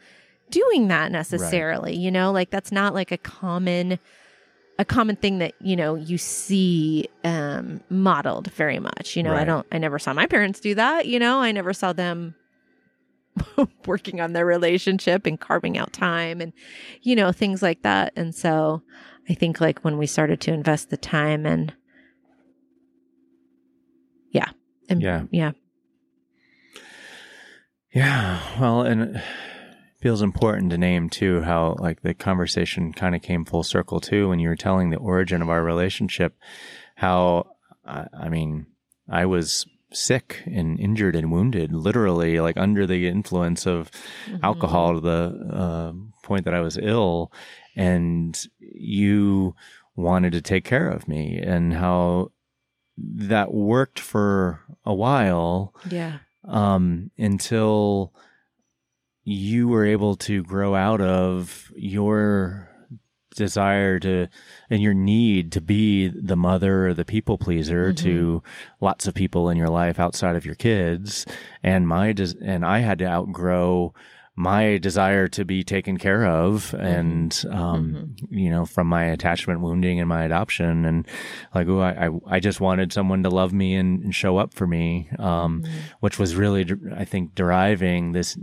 doing 0.50 0.88
that 0.90 1.12
necessarily. 1.12 1.96
You 1.96 2.12
know, 2.12 2.32
like 2.32 2.50
that's 2.50 2.72
not 2.72 2.94
like 2.94 3.12
a 3.12 3.18
common 3.18 4.00
a 4.78 4.86
common 4.86 5.16
thing 5.16 5.40
that 5.40 5.54
you 5.62 5.76
know 5.76 5.96
you 5.96 6.18
see 6.18 7.08
um 7.24 7.82
modeled 7.90 8.52
very 8.52 8.78
much 8.78 9.16
you 9.16 9.24
know? 9.24 9.34
I 9.34 9.46
don't 9.46 9.66
i 9.72 9.78
never 9.78 9.98
saw 9.98 10.12
my 10.12 10.26
parents 10.26 10.60
do 10.60 10.76
that 10.76 11.06
you 11.06 11.18
know? 11.18 11.40
I 11.40 11.54
never 11.54 11.72
saw 11.72 11.94
them 11.94 12.36
working 13.86 14.20
on 14.20 14.34
their 14.34 14.46
relationship 14.46 15.26
and 15.26 15.40
carving 15.40 15.78
out 15.78 15.94
time 15.94 16.42
and 16.42 16.52
you 17.02 17.16
know 17.16 17.32
things 17.32 17.62
like 17.62 17.84
that. 17.84 18.12
And 18.18 18.36
so 18.36 18.82
i 19.30 19.34
think 19.34 19.62
like 19.62 19.80
when 19.80 19.98
we 19.98 20.08
started 20.08 20.42
to 20.42 20.54
invest 20.54 20.90
the 20.90 20.98
time 20.98 21.46
and 21.46 21.74
yeah. 24.32 24.50
And 24.90 25.02
Yeah. 25.02 25.24
yeah. 25.32 25.52
Yeah. 27.94 28.42
Well, 28.60 28.82
and 28.82 29.24
feels 30.06 30.22
important 30.22 30.70
to 30.70 30.78
name 30.78 31.10
too 31.10 31.42
how 31.42 31.76
like 31.80 32.04
the 32.04 32.14
conversation 32.14 32.94
kind 32.94 33.16
of 33.16 33.24
came 33.24 33.44
full 33.44 33.64
circle 33.64 34.00
too 34.00 34.30
when 34.30 34.38
you 34.38 34.48
were 34.48 34.56
telling 34.56 34.92
the 34.92 34.98
origin 34.98 35.42
of 35.42 35.50
our 35.50 35.64
relationship. 35.64 36.38
How 36.94 37.48
I, 37.84 38.06
I 38.14 38.30
mean, 38.30 38.68
I 39.10 39.26
was 39.26 39.66
sick 39.92 40.44
and 40.46 40.80
injured 40.80 41.16
and 41.16 41.32
wounded, 41.32 41.74
literally 41.74 42.40
like 42.40 42.56
under 42.56 42.86
the 42.86 43.08
influence 43.08 43.66
of 43.66 43.90
alcohol 44.44 44.94
to 44.94 45.00
the 45.00 45.50
uh, 45.52 45.94
point 46.22 46.46
that 46.46 46.54
I 46.54 46.62
was 46.62 46.78
ill, 46.78 47.32
and 47.76 48.40
you 48.60 49.56
wanted 49.96 50.34
to 50.34 50.42
take 50.42 50.66
care 50.66 50.88
of 50.88 51.08
me, 51.08 51.40
and 51.40 51.74
how 51.74 52.32
that 52.96 53.56
worked 53.56 54.00
for 54.00 54.62
a 54.86 54.94
while 54.94 55.74
yeah 55.90 56.20
um, 56.48 57.10
until 57.18 58.14
you 59.26 59.68
were 59.68 59.86
able 59.86 60.16
to 60.16 60.44
grow 60.44 60.76
out 60.76 61.02
of 61.02 61.72
your 61.76 62.70
desire 63.36 64.00
to 64.00 64.28
and 64.70 64.82
your 64.82 64.94
need 64.94 65.52
to 65.52 65.60
be 65.60 66.08
the 66.08 66.38
mother 66.38 66.88
or 66.88 66.94
the 66.94 67.04
people 67.04 67.38
pleaser 67.38 67.92
mm-hmm. 67.92 68.04
to 68.04 68.44
lots 68.80 69.08
of 69.08 69.14
people 69.14 69.50
in 69.50 69.58
your 69.58 69.70
life 69.70 70.00
outside 70.00 70.36
of 70.36 70.46
your 70.46 70.56
kids. 70.56 71.26
And 71.62 71.88
my 71.88 72.14
des- 72.14 72.38
and 72.42 72.64
I 72.64 72.80
had 72.80 73.00
to 73.00 73.06
outgrow 73.06 73.94
my 74.38 74.78
desire 74.78 75.30
to 75.30 75.46
be 75.46 75.64
taken 75.64 75.98
care 75.98 76.26
of 76.26 76.74
and 76.74 77.46
um 77.52 78.16
you 78.30 78.50
know 78.50 78.66
from 78.66 78.86
my 78.86 79.06
attachment 79.06 79.62
wounding 79.62 80.00
and 80.00 80.10
my 80.10 80.24
adoption 80.24 80.84
and 80.84 81.08
like 81.54 81.68
oh 81.70 81.80
I, 81.80 82.08
I 82.08 82.10
I 82.28 82.40
just 82.42 82.60
wanted 82.60 82.92
someone 82.92 83.24
to 83.24 83.30
love 83.30 83.54
me 83.54 83.76
and, 83.76 84.04
and 84.04 84.14
show 84.14 84.38
up 84.38 84.54
for 84.54 84.68
me 84.68 85.10
um 85.20 85.64
which 86.02 86.20
was 86.20 86.36
really 86.36 86.66
I 86.94 87.06
think 87.06 87.34
deriving 87.34 88.12
this 88.12 88.38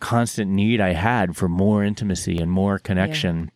constant 0.00 0.50
need 0.50 0.80
I 0.80 0.94
had 0.94 1.36
for 1.36 1.48
more 1.48 1.84
intimacy 1.84 2.38
and 2.38 2.50
more 2.50 2.80
connection 2.80 3.52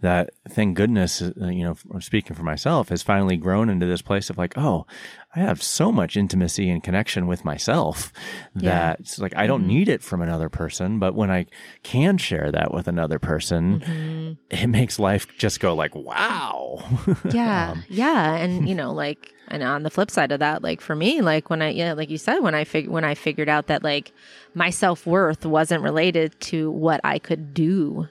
that 0.00 0.30
thank 0.48 0.76
goodness, 0.76 1.22
uh, 1.22 1.32
you 1.48 1.64
know, 1.64 1.76
I'm 1.92 2.00
speaking 2.00 2.34
for 2.36 2.42
myself, 2.42 2.88
has 2.88 3.02
finally 3.02 3.36
grown 3.36 3.68
into 3.68 3.86
this 3.86 4.02
place 4.02 4.30
of 4.30 4.38
like, 4.38 4.56
oh, 4.56 4.86
I 5.34 5.40
have 5.40 5.62
so 5.62 5.90
much 5.90 6.16
intimacy 6.16 6.68
and 6.68 6.82
connection 6.82 7.26
with 7.26 7.44
myself 7.44 8.12
that 8.54 9.00
it's 9.00 9.18
like 9.18 9.34
I 9.36 9.46
don't 9.46 9.66
need 9.66 9.88
it 9.88 10.02
from 10.02 10.20
another 10.20 10.48
person. 10.50 10.98
But 10.98 11.14
when 11.14 11.30
I 11.30 11.46
can 11.82 12.18
share 12.18 12.52
that 12.52 12.72
with 12.74 12.86
another 12.88 13.18
person, 13.18 14.36
it 14.50 14.66
makes 14.66 14.98
life 14.98 15.26
just 15.38 15.58
go 15.60 15.74
like, 15.74 15.94
wow. 15.94 16.84
yeah 17.32 17.70
Um, 17.72 17.84
yeah 17.88 18.34
and 18.36 18.68
you 18.68 18.74
know 18.74 18.92
like 18.92 19.32
and 19.48 19.62
on 19.62 19.82
the 19.82 19.90
flip 19.90 20.10
side 20.10 20.32
of 20.32 20.40
that 20.40 20.62
like 20.62 20.80
for 20.80 20.94
me 20.94 21.20
like 21.20 21.50
when 21.50 21.60
i 21.62 21.68
yeah 21.70 21.92
like 21.92 22.08
you 22.10 22.16
said 22.18 22.38
when 22.40 22.54
i 22.54 22.64
fig- 22.64 22.88
when 22.88 23.04
i 23.04 23.14
figured 23.14 23.48
out 23.48 23.66
that 23.66 23.82
like 23.82 24.12
my 24.54 24.70
self-worth 24.70 25.44
wasn't 25.44 25.82
related 25.82 26.38
to 26.40 26.70
what 26.70 27.00
i 27.04 27.18
could 27.18 27.52
do 27.52 28.08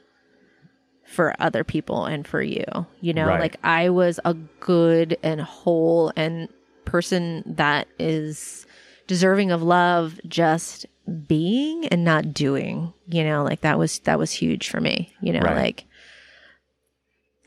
for 1.11 1.33
other 1.39 1.63
people 1.63 2.05
and 2.05 2.25
for 2.27 2.41
you 2.41 2.63
you 3.01 3.13
know 3.13 3.27
Right. 3.27 3.39
like 3.39 3.57
i 3.63 3.89
was 3.89 4.19
a 4.25 4.33
good 4.59 5.17
and 5.23 5.41
whole 5.41 6.11
and 6.15 6.47
person 6.85 7.43
that 7.45 7.87
is 7.99 8.65
deserving 9.07 9.51
of 9.51 9.61
love 9.61 10.19
just 10.27 10.85
being 11.27 11.87
and 11.87 12.03
not 12.05 12.33
doing 12.33 12.93
you 13.07 13.23
know 13.23 13.43
like 13.43 13.61
that 13.61 13.77
was 13.77 13.99
that 13.99 14.17
was 14.17 14.31
huge 14.31 14.69
for 14.69 14.79
me 14.79 15.13
you 15.21 15.33
know 15.33 15.41
Right. 15.41 15.55
like 15.55 15.85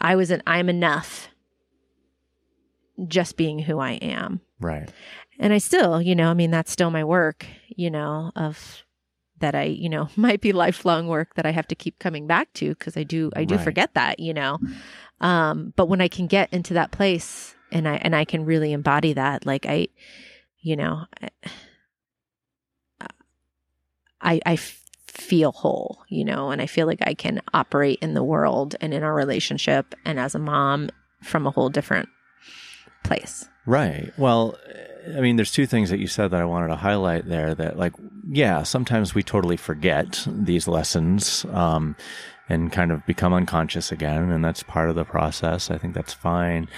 i 0.01 0.15
was 0.17 0.31
an 0.31 0.43
i'm 0.47 0.69
enough 0.69 1.29
just 3.09 3.37
being 3.37 3.59
who 3.61 3.79
i 3.79 3.93
am 3.93 4.41
right. 4.61 4.91
and 5.41 5.53
I 5.53 5.59
still, 5.59 6.01
you 6.01 6.15
know, 6.15 6.31
I 6.31 6.35
mean, 6.35 6.53
that's 6.53 6.71
still 6.71 6.91
my 6.93 7.03
work, 7.03 7.45
you 7.69 7.91
know, 7.91 8.31
of 8.37 8.84
that 9.45 9.55
I, 9.55 9.65
you 9.65 9.91
know, 9.91 10.09
might 10.17 10.41
be 10.41 10.53
lifelong 10.53 11.07
work 11.07 11.35
that 11.35 11.45
I 11.45 11.51
have 11.51 11.69
to 11.69 11.75
keep 11.75 11.99
coming 11.99 12.27
back 12.27 12.51
to 12.55 12.71
because 12.71 12.97
I 12.97 13.03
do, 13.03 13.31
I 13.37 13.45
do 13.45 13.57
Right. 13.57 13.65
forget 13.65 13.93
that, 13.95 14.19
you 14.19 14.33
know. 14.33 14.59
Um, 15.21 15.75
but 15.77 15.87
when 15.87 16.01
I 16.01 16.09
can 16.09 16.27
get 16.27 16.51
into 16.53 16.75
that 16.75 16.93
place 16.93 17.55
and 17.71 17.87
I, 17.87 17.97
and 17.97 18.17
I 18.17 18.25
can 18.25 18.47
really 18.47 18.73
embody 18.73 19.13
that, 19.13 19.45
like 19.45 19.67
I, 19.67 19.89
you 20.61 20.77
know, 20.77 21.05
I, 21.23 21.29
I, 24.23 24.41
I 24.47 24.57
feel 24.57 25.53
whole, 25.53 26.03
you 26.09 26.25
know, 26.25 26.51
and 26.51 26.63
I 26.63 26.67
feel 26.67 26.87
like 26.87 27.03
I 27.07 27.13
can 27.13 27.43
operate 27.53 27.99
in 28.01 28.15
the 28.15 28.25
world 28.25 28.75
and 28.81 28.95
in 28.95 29.03
our 29.03 29.15
relationship 29.15 29.95
and 30.07 30.19
as 30.19 30.35
a 30.35 30.39
mom 30.39 30.89
from 31.23 31.47
a 31.47 31.51
whole 31.51 31.69
different 31.69 32.09
place. 33.05 33.49
Right. 33.67 34.13
Well, 34.19 34.59
I 35.17 35.21
mean, 35.21 35.37
there's 35.37 35.53
two 35.53 35.67
things 35.67 35.91
that 35.91 36.01
you 36.01 36.07
said 36.07 36.31
that 36.33 36.41
I 36.41 36.45
wanted 36.45 36.69
to 36.69 36.77
highlight 36.77 37.29
there. 37.29 37.55
That, 37.55 37.79
like, 37.79 37.93
yeah, 38.29 38.63
sometimes 38.63 39.15
we 39.15 39.23
totally 39.23 39.57
forget 39.57 40.27
these 40.27 40.67
lessons 40.67 41.47
um, 41.51 41.97
and 42.49 42.73
kind 42.73 42.91
of 42.91 43.07
become 43.07 43.33
unconscious 43.33 43.93
again, 43.93 44.31
and 44.31 44.45
that's 44.45 44.63
part 44.63 44.91
of 44.91 44.97
the 44.97 45.05
process. 45.05 45.71
I 45.71 45.79
think 45.79 45.95
that's 45.95 46.13
fine. 46.13 46.69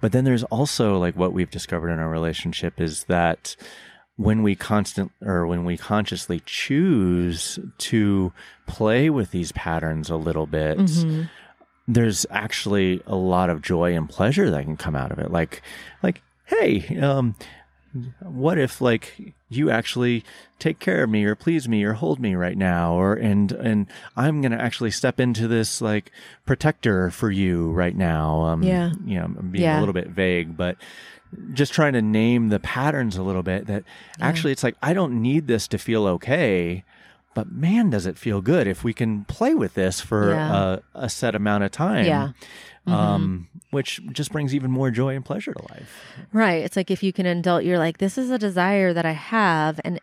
But 0.00 0.12
then 0.12 0.24
there's 0.24 0.44
also 0.44 0.98
like 0.98 1.16
what 1.16 1.32
we've 1.32 1.50
discovered 1.50 1.90
in 1.90 2.00
our 2.00 2.08
relationship 2.08 2.80
is 2.80 3.04
that 3.04 3.54
when 4.16 4.42
we 4.42 4.54
constant 4.54 5.12
or 5.22 5.46
when 5.46 5.64
we 5.64 5.76
consciously 5.76 6.42
choose 6.44 7.58
to 7.78 8.32
play 8.66 9.10
with 9.10 9.30
these 9.30 9.52
patterns 9.52 10.10
a 10.10 10.16
little 10.16 10.46
bit, 10.46 10.78
Mm-hmm. 10.78 11.22
There's 11.88 12.24
actually 12.30 13.02
a 13.06 13.16
lot 13.16 13.50
of 13.50 13.62
joy 13.62 13.94
and 13.96 14.08
pleasure 14.08 14.50
that 14.50 14.64
can 14.64 14.76
come 14.76 14.94
out 14.96 15.10
of 15.12 15.18
it. 15.18 15.30
Like, 15.30 15.62
like, 16.02 16.22
hey, 16.46 16.98
um, 17.00 17.34
what 18.20 18.56
if 18.56 18.80
like 18.80 19.34
you 19.50 19.70
actually 19.70 20.24
take 20.58 20.78
care 20.78 21.04
of 21.04 21.10
me 21.10 21.24
or 21.24 21.34
please 21.34 21.68
me 21.68 21.84
or 21.84 21.92
hold 21.92 22.18
me 22.18 22.34
right 22.34 22.56
now 22.56 22.94
or 22.94 23.12
and 23.14 23.52
and 23.52 23.86
I'm 24.16 24.40
gonna 24.40 24.56
actually 24.56 24.90
step 24.92 25.20
into 25.20 25.46
this 25.46 25.82
like 25.82 26.10
protector 26.46 27.10
for 27.10 27.30
you 27.30 27.70
right 27.72 27.94
now. 27.94 28.42
Um, 28.44 28.62
Yeah. 28.62 28.92
you 29.04 29.18
know, 29.18 29.24
I'm 29.24 29.50
being 29.50 29.64
Yeah. 29.64 29.78
a 29.78 29.80
little 29.80 29.92
bit 29.92 30.08
vague, 30.08 30.56
but 30.56 30.76
just 31.52 31.74
trying 31.74 31.92
to 31.94 32.00
name 32.02 32.48
the 32.48 32.60
patterns 32.60 33.16
a 33.18 33.22
little 33.22 33.42
bit. 33.42 33.66
That 33.66 33.84
actually, 34.20 34.52
it's 34.52 34.62
like 34.62 34.76
I 34.82 34.94
don't 34.94 35.20
need 35.20 35.46
this 35.46 35.68
to 35.68 35.78
feel 35.78 36.06
okay. 36.06 36.84
But 37.34 37.50
man, 37.50 37.90
does 37.90 38.04
it 38.06 38.18
feel 38.18 38.40
good 38.42 38.66
if 38.66 38.84
we 38.84 38.92
can 38.92 39.24
play 39.24 39.54
with 39.54 39.74
this 39.74 40.00
for 40.00 40.30
Yeah. 40.34 40.78
a, 40.94 41.04
a 41.06 41.08
set 41.08 41.34
amount 41.34 41.64
of 41.64 41.70
time. 41.70 42.04
Yeah. 42.06 42.30
Mhm. 42.86 42.92
um, 42.92 43.48
which 43.70 44.00
just 44.12 44.32
brings 44.32 44.52
even 44.56 44.68
more 44.70 44.90
joy 44.90 45.14
and 45.14 45.24
pleasure 45.24 45.54
to 45.54 45.62
life. 45.72 46.04
Right. 46.32 46.64
It's 46.64 46.74
like 46.76 46.90
if 46.90 47.00
you 47.04 47.12
can 47.12 47.26
indulge, 47.26 47.64
you're 47.64 47.78
like, 47.78 47.98
this 47.98 48.18
is 48.18 48.28
a 48.30 48.38
desire 48.38 48.92
that 48.92 49.06
I 49.06 49.12
have. 49.12 49.80
And 49.84 50.00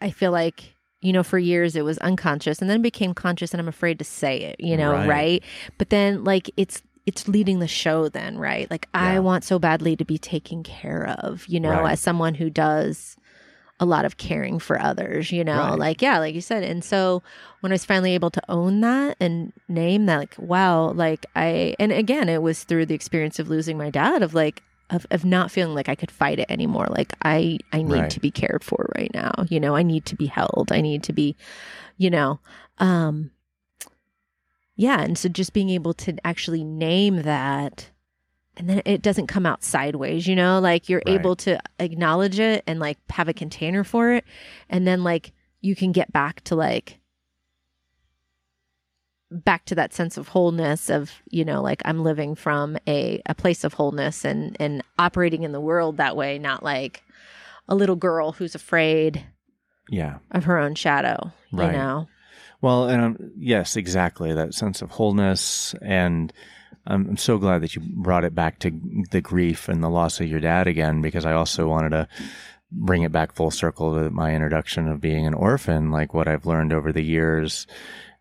I 0.00 0.10
feel 0.10 0.32
like, 0.32 0.74
you 1.02 1.12
know, 1.12 1.22
for 1.22 1.38
years 1.38 1.76
it 1.76 1.84
was 1.84 1.98
unconscious 1.98 2.60
and 2.60 2.70
then 2.70 2.80
it 2.80 2.82
became 2.82 3.12
conscious 3.12 3.52
and 3.52 3.60
I'm 3.60 3.68
afraid 3.68 3.98
to 3.98 4.04
say 4.04 4.38
it, 4.40 4.56
you 4.58 4.78
know, 4.78 4.92
Right. 4.92 5.08
right? 5.08 5.44
But 5.76 5.90
then 5.90 6.24
like 6.24 6.50
it's, 6.56 6.80
it's 7.04 7.28
leading 7.28 7.58
the 7.58 7.68
show 7.68 8.08
then, 8.08 8.38
right? 8.38 8.68
Like 8.70 8.88
I 8.94 9.18
want 9.20 9.44
so 9.44 9.58
badly 9.58 9.94
to 9.96 10.04
be 10.06 10.16
taken 10.16 10.62
care 10.62 11.14
of, 11.20 11.46
you 11.46 11.60
know, 11.60 11.82
Right. 11.82 11.92
as 11.92 12.00
someone 12.00 12.34
who 12.34 12.48
does 12.48 13.16
a 13.78 13.84
lot 13.84 14.04
of 14.06 14.16
caring 14.16 14.58
for 14.58 14.80
others, 14.80 15.30
you 15.30 15.44
know, 15.44 15.70
Right. 15.70 15.78
like, 15.78 16.02
yeah, 16.02 16.18
like 16.18 16.34
you 16.34 16.40
said. 16.40 16.62
And 16.62 16.82
so 16.82 17.22
when 17.60 17.72
I 17.72 17.74
was 17.74 17.84
finally 17.84 18.14
able 18.14 18.30
to 18.30 18.42
own 18.48 18.80
that 18.80 19.16
and 19.20 19.52
name 19.68 20.06
that, 20.06 20.16
like, 20.18 20.34
wow, 20.38 20.92
like 20.92 21.26
I, 21.36 21.74
and 21.78 21.92
again, 21.92 22.28
it 22.30 22.40
was 22.42 22.64
through 22.64 22.86
the 22.86 22.94
experience 22.94 23.38
of 23.38 23.48
losing 23.50 23.76
my 23.76 23.90
dad, 23.90 24.22
of 24.22 24.32
like, 24.32 24.62
of, 24.88 25.04
of 25.10 25.24
not 25.24 25.50
feeling 25.50 25.74
like 25.74 25.88
I 25.90 25.94
could 25.94 26.10
fight 26.10 26.38
it 26.38 26.46
anymore. 26.50 26.86
Like 26.88 27.12
I, 27.22 27.58
I 27.72 27.82
need 27.82 27.92
Right. 28.02 28.10
to 28.10 28.20
be 28.20 28.30
cared 28.30 28.64
for 28.64 28.88
right 28.96 29.10
now. 29.12 29.32
You 29.50 29.60
know, 29.60 29.74
I 29.76 29.82
need 29.82 30.06
to 30.06 30.16
be 30.16 30.26
held. 30.26 30.70
I 30.72 30.80
need 30.80 31.02
to 31.02 31.12
be, 31.12 31.36
you 31.98 32.08
know, 32.08 32.38
um, 32.78 33.30
yeah. 34.76 35.00
And 35.02 35.18
so 35.18 35.28
just 35.28 35.52
being 35.52 35.70
able 35.70 35.92
to 35.94 36.14
actually 36.26 36.62
name 36.64 37.22
that 37.22 37.90
and 38.56 38.68
then 38.68 38.82
it 38.84 39.02
doesn't 39.02 39.26
come 39.26 39.44
out 39.46 39.62
sideways, 39.62 40.26
you 40.26 40.34
know, 40.34 40.58
like 40.60 40.88
you're 40.88 41.02
Right. 41.06 41.14
able 41.16 41.36
to 41.36 41.58
acknowledge 41.78 42.38
it 42.40 42.64
and 42.66 42.80
like 42.80 42.98
have 43.10 43.28
a 43.28 43.34
container 43.34 43.84
for 43.84 44.12
it. 44.12 44.24
And 44.70 44.86
then 44.86 45.04
like 45.04 45.32
you 45.60 45.76
can 45.76 45.92
get 45.92 46.12
back 46.12 46.42
to 46.44 46.54
like, 46.56 46.98
back 49.30 49.64
to 49.66 49.74
that 49.74 49.92
sense 49.92 50.16
of 50.16 50.28
wholeness 50.28 50.88
of 50.88 51.10
you 51.30 51.44
know 51.44 51.60
like 51.60 51.82
i'm 51.84 52.04
living 52.04 52.36
from 52.36 52.78
a, 52.86 53.20
a 53.26 53.34
place 53.34 53.64
of 53.64 53.74
wholeness 53.74 54.24
and 54.24 54.56
and 54.60 54.82
operating 55.00 55.42
in 55.42 55.50
the 55.50 55.60
world 55.60 55.96
that 55.96 56.16
way 56.16 56.38
not 56.38 56.62
like 56.62 57.02
a 57.68 57.74
little 57.74 57.96
girl 57.96 58.30
who's 58.30 58.54
afraid 58.54 59.26
Yeah. 59.90 60.18
of 60.30 60.44
her 60.44 60.56
own 60.58 60.76
shadow 60.76 61.32
you 61.50 61.58
Right. 61.58 61.72
know 61.72 62.08
Well, 62.62 62.88
and 62.88 63.02
um, 63.02 63.32
yes, 63.36 63.76
exactly 63.76 64.32
that 64.32 64.54
sense 64.54 64.80
of 64.80 64.92
wholeness, 64.92 65.74
and 65.82 66.32
I'm, 66.86 67.08
I'm 67.10 67.16
so 67.16 67.38
glad 67.38 67.62
that 67.62 67.74
you 67.74 67.82
brought 67.84 68.24
it 68.24 68.34
back 68.34 68.58
to 68.60 68.80
the 69.10 69.20
grief 69.20 69.68
and 69.68 69.82
the 69.82 69.90
loss 69.90 70.20
of 70.20 70.28
your 70.28 70.40
dad 70.40 70.66
again, 70.66 71.02
because 71.02 71.24
I 71.24 71.32
also 71.32 71.66
wanted 71.68 71.90
to 71.90 72.08
bring 72.72 73.02
it 73.02 73.12
back 73.12 73.32
full 73.32 73.50
circle 73.50 73.94
to 73.94 74.10
my 74.10 74.34
introduction 74.34 74.88
of 74.88 75.00
being 75.00 75.26
an 75.26 75.34
orphan, 75.34 75.90
like 75.90 76.14
what 76.14 76.28
I've 76.28 76.46
learned 76.46 76.72
over 76.72 76.92
the 76.92 77.04
years. 77.04 77.66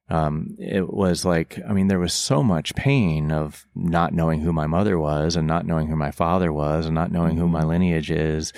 Um, 0.07 0.55
it 0.59 0.93
was 0.93 1.25
like, 1.25 1.59
I 1.67 1.73
mean, 1.73 1.87
there 1.87 1.99
was 1.99 2.13
so 2.13 2.43
much 2.43 2.75
pain 2.75 3.31
of 3.31 3.65
not 3.73 4.13
knowing 4.13 4.41
who 4.41 4.53
my 4.53 4.67
mother 4.67 4.99
was 4.99 5.35
and 5.35 5.47
not 5.47 5.65
knowing 5.65 5.87
who 5.87 5.95
my 5.95 6.11
father 6.11 6.53
was 6.53 6.85
and 6.85 6.93
not 6.93 7.11
knowing 7.11 7.37
who 7.37 7.47
my 7.47 7.63
lineage 7.63 8.11
is. 8.11 8.53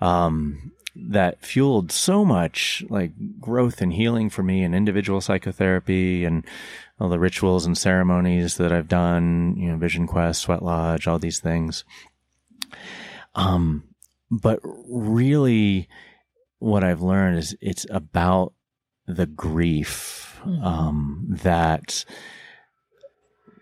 Um, 0.00 0.72
that 0.94 1.44
fueled 1.44 1.92
so 1.92 2.24
much 2.24 2.84
like 2.88 3.12
growth 3.40 3.82
and 3.82 3.92
healing 3.92 4.30
for 4.30 4.42
me 4.42 4.62
and 4.62 4.74
individual 4.74 5.20
psychotherapy 5.20 6.24
and 6.24 6.44
all 6.98 7.08
the 7.08 7.18
rituals 7.18 7.66
and 7.66 7.76
ceremonies 7.76 8.56
that 8.56 8.72
I've 8.72 8.88
done, 8.88 9.54
you 9.56 9.70
know, 9.70 9.76
Vision 9.76 10.06
Quest, 10.06 10.42
Sweat 10.42 10.62
Lodge, 10.62 11.06
all 11.06 11.18
these 11.18 11.40
things. 11.40 11.84
Um, 13.34 13.84
but 14.30 14.60
really 14.62 15.88
what 16.58 16.82
I've 16.82 17.02
learned 17.02 17.38
is 17.38 17.56
it's 17.60 17.86
about 17.90 18.54
the 19.06 19.26
grief, 19.26 20.40
Mhm. 20.44 20.62
um, 20.64 21.26
that 21.28 22.04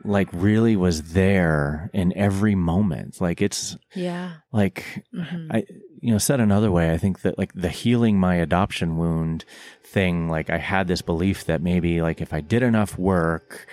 like 0.04 0.28
really 0.32 0.76
was 0.76 1.12
there 1.14 1.90
in 1.92 2.12
every 2.16 2.54
moment. 2.54 3.20
Like 3.20 3.40
it's 3.42 3.76
yeah 3.94 4.32
like 4.52 5.04
Mhm. 5.14 5.46
I, 5.50 5.64
you 6.00 6.12
know, 6.12 6.18
said 6.18 6.40
another 6.40 6.70
way, 6.70 6.92
I 6.92 6.98
think 6.98 7.22
that 7.22 7.38
like 7.38 7.52
the 7.54 7.70
healing 7.70 8.18
my 8.20 8.34
adoption 8.36 8.96
wound 8.96 9.44
thing, 9.82 10.28
like 10.28 10.50
I 10.50 10.58
had 10.58 10.86
this 10.86 11.02
belief 11.02 11.44
that 11.46 11.62
maybe 11.62 12.02
like 12.02 12.20
if 12.20 12.32
I 12.32 12.40
did 12.40 12.62
enough 12.62 12.98
work, 12.98 13.66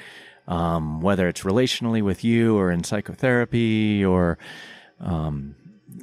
um, 0.48 1.02
whether 1.02 1.28
it's 1.28 1.41
relationally 1.44 2.02
with 2.02 2.24
you 2.24 2.58
or 2.58 2.72
in 2.72 2.84
psychotherapy 2.84 4.04
or, 4.06 4.38
um, 5.00 5.56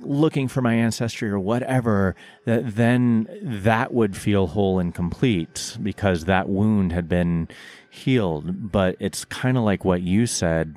looking 0.02 0.48
for 0.48 0.60
my 0.60 0.74
ancestry 0.74 1.30
or 1.30 1.38
whatever, 1.38 2.14
that 2.44 2.76
then 2.76 3.26
that 3.42 3.92
would 3.92 4.16
feel 4.16 4.48
whole 4.48 4.78
and 4.78 4.94
complete 4.94 5.76
because 5.82 6.26
that 6.26 6.48
wound 6.48 6.92
had 6.92 7.08
been 7.08 7.48
healed. 7.98 8.70
But 8.72 8.96
it's 9.00 9.24
kind 9.24 9.56
of 9.56 9.64
like 9.64 9.84
what 9.84 10.02
you 10.02 10.26
said. 10.26 10.76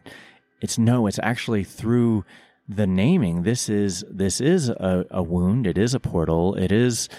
It's 0.61 0.77
no, 0.77 1.07
it's 1.07 1.19
actually 1.23 1.63
through 1.63 2.23
the 2.67 2.87
naming. 2.87 3.43
This 3.43 3.69
is 3.69 4.03
this 4.09 4.39
is 4.39 4.69
a, 4.69 5.05
a 5.11 5.23
wound. 5.23 5.65
It 5.67 5.77
is 5.77 5.93
a 5.93 5.99
portal. 5.99 6.55
It 6.55 6.71
is 6.71 7.09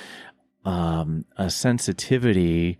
um, 0.65 1.25
a 1.37 1.51
sensitivity 1.51 2.79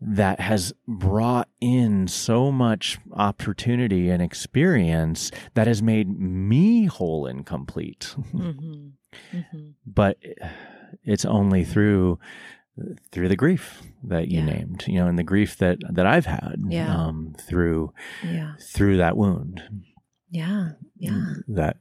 that 0.00 0.38
has 0.38 0.72
brought 0.86 1.48
in 1.60 2.06
so 2.06 2.52
much 2.52 2.98
opportunity 3.14 4.10
and 4.10 4.22
experience 4.22 5.32
that 5.54 5.66
has 5.66 5.82
made 5.82 6.08
me 6.20 6.84
whole 6.84 7.26
and 7.26 7.44
complete. 7.44 8.14
Mhm. 8.32 8.92
Mhm. 9.34 9.74
but 9.86 10.18
it's 11.02 11.24
only 11.24 11.64
through 11.64 12.18
through 13.12 13.28
the 13.28 13.36
grief 13.36 13.82
that 14.04 14.28
you 14.28 14.38
Yeah. 14.40 14.46
named, 14.46 14.84
you 14.86 14.94
know, 14.98 15.06
and 15.06 15.18
the 15.18 15.22
grief 15.24 15.56
that 15.58 15.78
that 15.90 16.06
I've 16.06 16.26
had 16.26 16.56
Yeah. 16.68 16.94
um, 16.94 17.34
through 17.40 17.92
yeah 18.24 18.52
through 18.60 18.96
that 18.98 19.16
wound. 19.16 19.62
yeah 20.30 20.70
yeah 20.98 21.34
That 21.48 21.76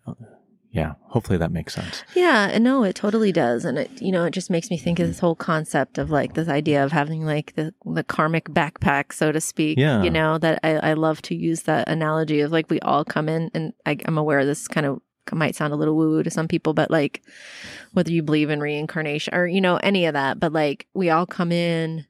yeah, 0.69 0.93
hopefully 1.05 1.37
that 1.39 1.51
makes 1.51 1.73
sense. 1.73 2.03
Yeah, 2.13 2.49
and 2.51 2.63
no, 2.63 2.83
it 2.83 2.93
totally 2.93 3.31
does, 3.31 3.65
and 3.65 3.79
it 3.79 3.89
you 4.01 4.11
know 4.11 4.25
it 4.25 4.31
just 4.31 4.49
makes 4.51 4.69
me 4.69 4.77
think 4.77 4.99
of 4.99 5.07
this 5.07 5.17
whole 5.19 5.33
concept 5.35 5.97
of 5.97 6.11
like 6.11 6.33
this 6.33 6.47
idea 6.49 6.83
of 6.83 6.91
having 6.91 7.25
like 7.25 7.55
the 7.55 7.73
the 7.85 8.03
karmic 8.03 8.49
backpack, 8.49 9.11
so 9.13 9.31
to 9.31 9.41
speak. 9.41 9.77
Yeah. 9.79 10.03
you 10.03 10.11
know 10.11 10.37
that 10.37 10.59
I, 10.63 10.91
I 10.91 10.93
love 10.93 11.21
to 11.23 11.35
use 11.35 11.63
that 11.63 11.87
analogy 11.89 12.41
of 12.41 12.51
like 12.51 12.69
we 12.69 12.79
all 12.81 13.03
come 13.05 13.27
in, 13.29 13.49
and 13.55 13.73
I, 13.85 13.97
I'm 14.05 14.17
aware 14.19 14.45
this 14.45 14.67
kind 14.67 14.85
of 14.85 14.99
might 15.33 15.55
sound 15.55 15.73
a 15.73 15.75
little 15.75 15.95
woo 15.95 16.09
woo 16.09 16.23
to 16.23 16.29
some 16.29 16.47
people, 16.47 16.73
but 16.73 16.91
like 16.91 17.21
whether 17.93 18.11
you 18.11 18.23
believe 18.23 18.49
in 18.49 18.59
reincarnation 18.59 19.33
or 19.33 19.47
you 19.47 19.61
know 19.61 19.77
any 19.77 20.05
of 20.05 20.13
that, 20.13 20.39
but 20.39 20.53
like 20.53 20.87
we 20.93 21.09
all 21.09 21.25
come 21.25 21.51
in 21.51 22.05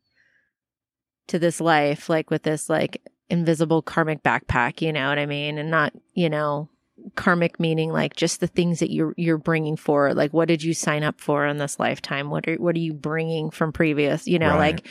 to 1.27 1.39
this 1.39 1.59
life 1.59 2.09
like 2.09 2.29
with 2.29 2.43
this 2.43 2.69
like 2.69 3.01
invisible 3.29 3.81
karmic 3.81 4.23
backpack, 4.23 4.81
you 4.81 4.93
know 4.93 5.09
what 5.09 5.19
I 5.19 5.25
mean, 5.25 5.57
and 5.57 5.69
not 5.71 5.93
you 6.13 6.29
know 6.29 6.69
karmic 7.15 7.59
meaning 7.59 7.91
like 7.91 8.15
just 8.15 8.39
the 8.39 8.47
things 8.47 8.79
that 8.79 8.91
you're 8.91 9.13
you're 9.17 9.37
bringing 9.37 9.77
for 9.77 10.13
like 10.15 10.33
what 10.33 10.47
did 10.47 10.63
you 10.63 10.73
sign 10.73 11.03
up 11.03 11.21
for 11.21 11.45
in 11.45 11.57
this 11.57 11.79
lifetime? 11.79 12.29
What 12.29 12.47
are 12.47 12.55
what 12.55 12.75
are 12.75 12.79
you 12.79 12.93
bringing 12.93 13.51
from 13.51 13.71
previous 13.71 14.27
you 14.27 14.39
know 14.39 14.49
Right. 14.49 14.75
like 14.75 14.87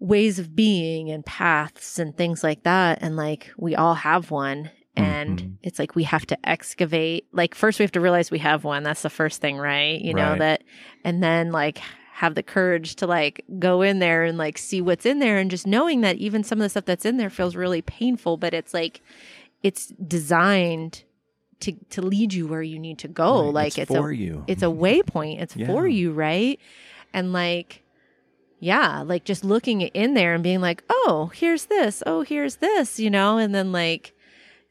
ways 0.00 0.38
of 0.38 0.54
being 0.56 1.10
and 1.10 1.24
paths 1.24 1.98
and 1.98 2.16
things 2.16 2.42
like 2.42 2.64
that. 2.64 2.98
And 3.00 3.16
like 3.16 3.52
we 3.56 3.74
all 3.76 3.94
have 3.94 4.30
one 4.30 4.70
and 4.96 5.40
Mhm. 5.42 5.52
it's 5.62 5.78
like 5.78 5.94
we 5.96 6.04
have 6.04 6.24
to 6.26 6.48
excavate 6.48 7.26
like 7.32 7.54
first 7.54 7.78
we 7.78 7.82
have 7.82 7.92
to 7.92 8.00
realize 8.00 8.30
we 8.30 8.38
have 8.38 8.62
one. 8.64 8.82
That's 8.82 9.02
the 9.02 9.10
first 9.10 9.40
thing 9.40 9.58
right? 9.58 10.00
You 10.00 10.14
know 10.14 10.36
that 10.38 10.62
and 11.04 11.22
then 11.22 11.50
like 11.52 11.78
have 12.12 12.36
the 12.36 12.42
courage 12.44 12.94
to 12.96 13.06
like 13.08 13.44
go 13.58 13.82
in 13.82 13.98
there 13.98 14.22
and 14.22 14.38
like 14.38 14.56
see 14.56 14.80
what's 14.80 15.04
in 15.04 15.18
there 15.18 15.38
and 15.38 15.50
just 15.50 15.66
knowing 15.66 16.02
that 16.02 16.16
even 16.16 16.44
some 16.44 16.58
of 16.58 16.62
the 16.62 16.68
stuff 16.68 16.84
that's 16.84 17.04
in 17.04 17.16
there 17.16 17.28
feels 17.30 17.56
really 17.56 17.82
painful 17.82 18.36
but 18.36 18.54
it's 18.54 18.72
like 18.72 19.00
it's 19.64 19.88
designed 20.06 21.02
to 21.60 21.72
to 21.90 22.02
lead 22.02 22.32
you 22.32 22.46
where 22.46 22.62
you 22.62 22.78
need 22.78 22.98
to 22.98 23.08
go. 23.08 23.46
Right, 23.46 23.54
like 23.54 23.78
it's, 23.78 23.90
for 23.90 24.10
a 24.10 24.16
you. 24.16 24.44
it's 24.46 24.62
a 24.62 24.66
waypoint. 24.66 25.40
It's 25.40 25.54
for 25.54 25.86
you 25.88 26.12
right? 26.12 26.60
And 27.12 27.32
like 27.32 27.82
yeah 28.60 29.02
like 29.02 29.24
just 29.24 29.44
looking 29.44 29.82
in 29.82 30.14
there 30.14 30.34
and 30.34 30.42
being 30.42 30.60
like 30.60 30.82
oh 30.88 31.30
here's 31.34 31.66
this. 31.66 32.02
Oh 32.06 32.22
here's 32.22 32.56
this 32.56 33.00
you 33.00 33.10
know? 33.10 33.38
And 33.38 33.54
then 33.54 33.72
like 33.72 34.12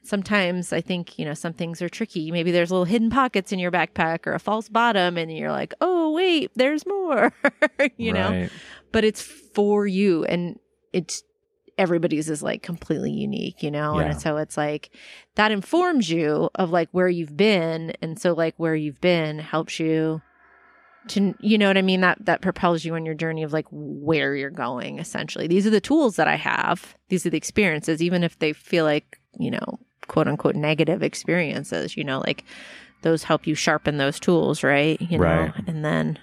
sometimes 0.03 0.73
i 0.73 0.81
think 0.81 1.17
you 1.17 1.25
know 1.25 1.33
some 1.33 1.53
things 1.53 1.81
are 1.81 1.89
tricky. 1.89 2.31
Maybe 2.31 2.51
there's 2.51 2.71
little 2.71 2.85
hidden 2.85 3.09
pockets 3.09 3.51
in 3.51 3.59
your 3.59 3.71
backpack 3.71 4.27
or 4.27 4.33
a 4.33 4.39
false 4.39 4.69
bottom 4.69 5.17
and 5.17 5.35
you're 5.35 5.51
like 5.51 5.73
oh 5.81 6.11
wait 6.11 6.51
there's 6.55 6.85
more 6.85 7.33
you 7.97 8.13
know? 8.13 8.47
But 8.91 9.03
it's 9.03 9.21
for 9.21 9.87
you 9.87 10.23
and 10.25 10.59
it's 10.91 11.23
everybody's 11.77 12.29
is 12.29 12.43
like 12.43 12.61
completely 12.61 13.11
unique 13.11 13.63
you 13.63 13.71
know? 13.71 13.99
Yeah. 13.99 14.11
and 14.11 14.21
so 14.21 14.37
it's 14.37 14.57
like 14.57 14.91
that 15.35 15.51
informs 15.51 16.09
you 16.09 16.49
of 16.55 16.69
like 16.69 16.89
where 16.91 17.09
you've 17.09 17.35
been. 17.35 17.93
And 18.01 18.19
so 18.19 18.33
like 18.33 18.55
where 18.57 18.75
you've 18.75 19.01
been 19.01 19.39
helps 19.39 19.79
you 19.79 20.21
to 21.09 21.35
you 21.39 21.57
know 21.57 21.67
what 21.67 21.77
i 21.77 21.81
mean? 21.81 22.01
That 22.01 22.25
that 22.25 22.41
propels 22.41 22.85
you 22.85 22.95
on 22.95 23.05
your 23.05 23.15
journey 23.15 23.43
of 23.43 23.53
like 23.53 23.65
where 23.71 24.35
you're 24.35 24.49
going 24.49 24.99
essentially. 24.99 25.47
These 25.47 25.65
are 25.65 25.71
the 25.71 25.81
tools 25.81 26.17
that 26.17 26.27
i 26.27 26.35
have. 26.35 26.95
These 27.09 27.25
are 27.25 27.29
the 27.29 27.37
experiences 27.37 28.01
even 28.01 28.23
if 28.23 28.39
they 28.39 28.53
feel 28.53 28.85
like 28.85 29.19
you 29.39 29.51
know 29.51 29.79
quote 30.07 30.27
unquote 30.27 30.55
negative 30.55 31.01
experiences 31.03 31.95
you 31.97 32.03
know 32.03 32.19
like 32.19 32.43
those 33.01 33.23
help 33.23 33.45
you 33.47 33.55
sharpen 33.55 33.97
those 33.97 34.19
tools 34.19 34.63
right 34.63 35.01
you 35.01 35.17
know 35.17 35.23
Right. 35.23 35.53
and 35.67 35.83
then 35.83 36.19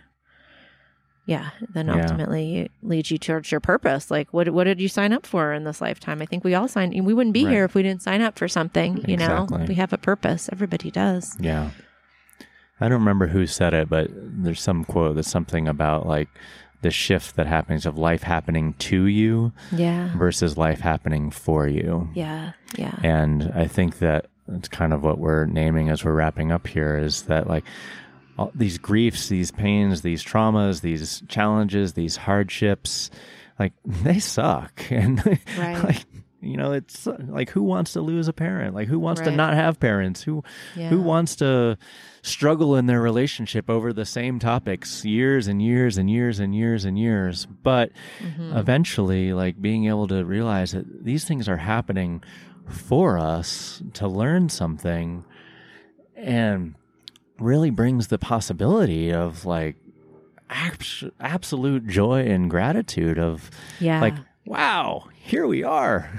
yeah, 1.26 1.50
then 1.74 1.86
Yeah. 1.86 2.00
ultimately 2.02 2.58
it 2.60 2.72
leads 2.82 3.10
you 3.12 3.18
towards 3.18 3.52
your 3.52 3.60
purpose. 3.60 4.10
Like, 4.10 4.32
what 4.32 4.48
what 4.50 4.64
did 4.64 4.80
you 4.80 4.88
sign 4.88 5.12
up 5.12 5.24
for 5.26 5.52
in 5.52 5.62
this 5.62 5.80
lifetime? 5.80 6.20
I 6.20 6.26
think 6.26 6.42
we 6.42 6.54
all 6.54 6.66
signed. 6.66 6.92
We 7.04 7.14
wouldn't 7.14 7.34
be 7.34 7.44
Right. 7.44 7.52
here 7.52 7.64
if 7.64 7.74
we 7.74 7.84
didn't 7.84 8.02
sign 8.02 8.20
up 8.20 8.36
for 8.36 8.48
something. 8.48 8.96
You 9.06 9.14
Exactly. 9.14 9.58
know, 9.58 9.64
we 9.66 9.74
have 9.76 9.92
a 9.92 9.98
purpose. 9.98 10.48
Everybody 10.50 10.90
does. 10.90 11.36
Yeah. 11.38 11.70
I 12.80 12.88
don't 12.88 12.98
remember 12.98 13.28
who 13.28 13.46
said 13.46 13.74
it, 13.74 13.88
but 13.88 14.08
there's 14.12 14.60
some 14.60 14.84
quote 14.84 15.14
that's 15.14 15.30
something 15.30 15.68
about 15.68 16.04
like 16.06 16.28
the 16.82 16.90
shift 16.90 17.36
that 17.36 17.46
happens 17.46 17.86
of 17.86 17.98
life 17.98 18.22
happening 18.22 18.74
to 18.74 19.04
you 19.06 19.52
Yeah, 19.72 20.10
versus 20.16 20.56
life 20.56 20.80
happening 20.80 21.30
for 21.30 21.66
you. 21.68 22.08
yeah, 22.14 22.52
yeah, 22.76 22.94
And 23.02 23.52
I 23.54 23.66
think 23.66 23.98
that 23.98 24.26
it's 24.48 24.68
kind 24.68 24.92
of 24.92 25.02
what 25.02 25.18
we're 25.18 25.44
naming 25.46 25.88
as 25.90 26.04
we're 26.04 26.14
wrapping 26.14 26.50
up 26.52 26.66
here 26.66 26.96
is 26.96 27.22
that 27.24 27.46
like 27.46 27.64
all 28.38 28.50
these 28.54 28.78
griefs, 28.78 29.28
these 29.28 29.50
pains, 29.50 30.02
these 30.02 30.24
traumas, 30.24 30.80
these 30.80 31.22
challenges, 31.28 31.92
these 31.92 32.16
hardships, 32.16 33.10
like 33.58 33.72
they 33.84 34.18
suck. 34.18 34.82
And 34.90 35.18
Right. 35.58 35.84
like, 35.84 36.04
you 36.42 36.56
know, 36.56 36.72
it's 36.72 37.06
like 37.06 37.50
who 37.50 37.62
wants 37.62 37.92
to 37.92 38.00
lose 38.00 38.26
a 38.28 38.32
parent? 38.32 38.74
Like 38.74 38.88
who 38.88 38.98
wants 38.98 39.20
to 39.20 39.30
not 39.30 39.54
have 39.54 39.78
parents? 39.78 40.22
Who 40.22 40.42
yeah. 40.74 40.88
who 40.88 41.00
wants 41.02 41.36
to 41.36 41.76
struggle 42.22 42.76
in 42.76 42.86
their 42.86 43.00
relationship 43.00 43.68
over 43.68 43.92
the 43.92 44.04
same 44.04 44.38
topics 44.38 45.04
years 45.04 45.46
and 45.48 45.60
years 45.62 45.98
and 45.98 46.10
years 46.10 46.38
and 46.38 46.54
years 46.54 46.84
and 46.84 46.98
years? 46.98 47.46
But 47.46 47.92
Mhm. 48.22 48.56
eventually, 48.56 49.32
like 49.32 49.60
being 49.60 49.86
able 49.86 50.06
to 50.08 50.24
realize 50.24 50.72
that 50.72 51.04
these 51.04 51.24
things 51.24 51.48
are 51.48 51.58
happening 51.58 52.22
for 52.66 53.18
us 53.18 53.82
to 53.94 54.06
learn 54.08 54.48
something 54.48 55.24
and 56.16 56.74
really 57.38 57.70
brings 57.70 58.08
the 58.08 58.18
possibility 58.18 59.12
of 59.12 59.44
like 59.44 59.76
abs- 60.48 61.04
absolute 61.20 61.86
joy 61.86 62.20
and 62.26 62.50
gratitude 62.50 63.18
of 63.18 63.50
yeah, 63.80 64.00
like 64.00 64.14
wow 64.46 65.08
here 65.30 65.46
we 65.46 65.62
are. 65.62 66.10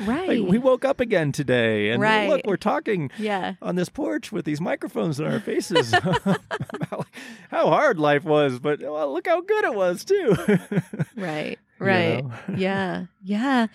Right, 0.00 0.28
like 0.40 0.50
we 0.50 0.58
woke 0.58 0.84
up 0.84 0.98
again 0.98 1.30
today 1.30 1.90
and 1.90 2.02
Right. 2.02 2.28
look 2.28 2.40
we're 2.46 2.56
talking 2.56 3.10
yeah, 3.16 3.54
on 3.62 3.76
this 3.76 3.88
porch 3.88 4.32
with 4.32 4.44
these 4.44 4.60
microphones 4.60 5.20
in 5.20 5.26
our 5.26 5.38
faces. 5.38 5.92
About 6.72 7.06
how 7.50 7.68
hard 7.68 8.00
life 8.00 8.24
was 8.24 8.58
but 8.58 8.80
well, 8.80 9.12
look 9.12 9.28
how 9.28 9.40
good 9.40 9.64
it 9.64 9.74
was 9.74 10.04
too. 10.04 10.36
Right, 11.16 11.58
right. 11.78 12.24
yeah 12.56 13.06
yeah. 13.22 13.68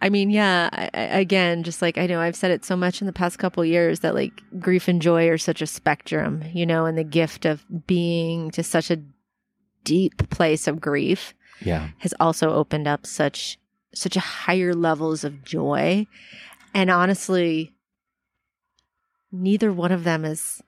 I 0.00 0.10
mean 0.10 0.28
yeah 0.30 0.68
I, 0.72 0.90
I, 0.92 1.00
again 1.18 1.62
just 1.64 1.80
like 1.82 1.98
i 1.98 2.06
know 2.06 2.20
i've 2.20 2.36
said 2.36 2.50
it 2.52 2.64
so 2.64 2.76
much 2.76 3.00
in 3.00 3.06
the 3.06 3.12
past 3.12 3.38
couple 3.38 3.64
years 3.64 4.00
that 4.00 4.14
like 4.14 4.42
grief 4.60 4.86
and 4.86 5.02
joy 5.02 5.28
are 5.28 5.38
such 5.38 5.60
a 5.60 5.66
spectrum 5.66 6.44
you 6.52 6.64
know 6.66 6.86
and 6.86 6.96
the 6.96 7.02
gift 7.02 7.44
of 7.44 7.64
being 7.86 8.50
to 8.52 8.62
such 8.62 8.90
a 8.92 9.00
deep 9.82 10.30
place 10.30 10.68
of 10.68 10.80
grief 10.80 11.34
yeah. 11.60 11.88
has 11.98 12.14
also 12.20 12.50
opened 12.52 12.86
up 12.88 13.06
such 13.06 13.58
such 13.94 14.16
a 14.16 14.20
higher 14.20 14.74
levels 14.74 15.24
of 15.24 15.44
joy. 15.44 16.06
And 16.74 16.90
honestly 16.90 17.72
neither 19.30 19.72
one 19.72 19.92
of 19.92 20.04
them 20.04 20.24
is 20.24 20.62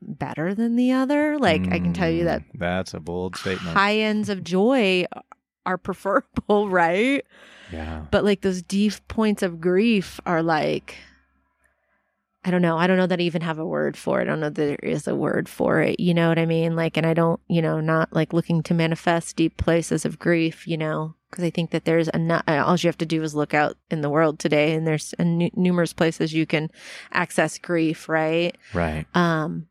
better 0.00 0.54
than 0.54 0.74
the 0.76 0.90
other. 0.92 1.38
Like 1.38 1.62
i 1.72 1.78
can 1.78 1.92
tell 1.92 2.10
you 2.10 2.24
that 2.24 2.42
Mm, 2.42 2.58
that's 2.58 2.94
a 2.94 3.00
bold 3.00 3.36
statement. 3.36 3.76
high 3.76 3.98
ends 3.98 4.28
of 4.28 4.42
joy 4.42 5.04
are 5.64 5.78
preferable, 5.78 6.68
right? 6.68 7.24
yeah. 7.72 8.06
But 8.10 8.24
like 8.24 8.40
those 8.40 8.62
deep 8.62 8.94
points 9.08 9.42
of 9.42 9.60
grief 9.60 10.18
are 10.26 10.42
like, 10.42 10.96
I 12.44 12.50
don't 12.50 12.62
know. 12.62 12.76
I 12.76 12.86
don't 12.88 12.96
know 12.96 13.06
that 13.06 13.20
I 13.20 13.22
even 13.22 13.42
have 13.42 13.58
a 13.60 13.64
word 13.66 13.96
for 13.96 14.18
it. 14.20 14.22
I 14.22 14.24
don't 14.26 14.40
know 14.40 14.50
that 14.50 14.54
there 14.54 14.76
is 14.82 15.06
a 15.06 15.14
word 15.14 15.48
for 15.48 15.80
it. 15.80 16.00
You 16.00 16.12
know 16.12 16.28
what 16.28 16.38
I 16.40 16.46
mean? 16.46 16.74
Like, 16.74 16.96
and 16.96 17.06
I 17.06 17.14
don't, 17.14 17.40
you 17.48 17.62
know, 17.62 17.80
not 17.80 18.12
like 18.12 18.32
looking 18.32 18.62
to 18.64 18.74
manifest 18.74 19.36
deep 19.36 19.56
places 19.56 20.04
of 20.04 20.18
grief, 20.18 20.66
you 20.66 20.76
know, 20.76 21.14
because 21.30 21.44
I 21.44 21.50
think 21.50 21.70
that 21.70 21.84
there's 21.84 22.08
a, 22.12 22.18
not. 22.18 22.48
all 22.48 22.76
you 22.76 22.88
have 22.88 22.98
to 22.98 23.06
do 23.06 23.22
is 23.22 23.34
look 23.36 23.54
out 23.54 23.76
in 23.92 24.00
the 24.00 24.10
world 24.10 24.40
today 24.40 24.74
and 24.74 24.84
there's 24.86 25.14
a 25.20 25.24
numerous 25.24 25.92
places 25.92 26.34
you 26.34 26.44
can 26.46 26.68
access 27.12 27.58
grief, 27.58 28.08
right? 28.08 28.56
right 28.74 29.06
um 29.14 29.68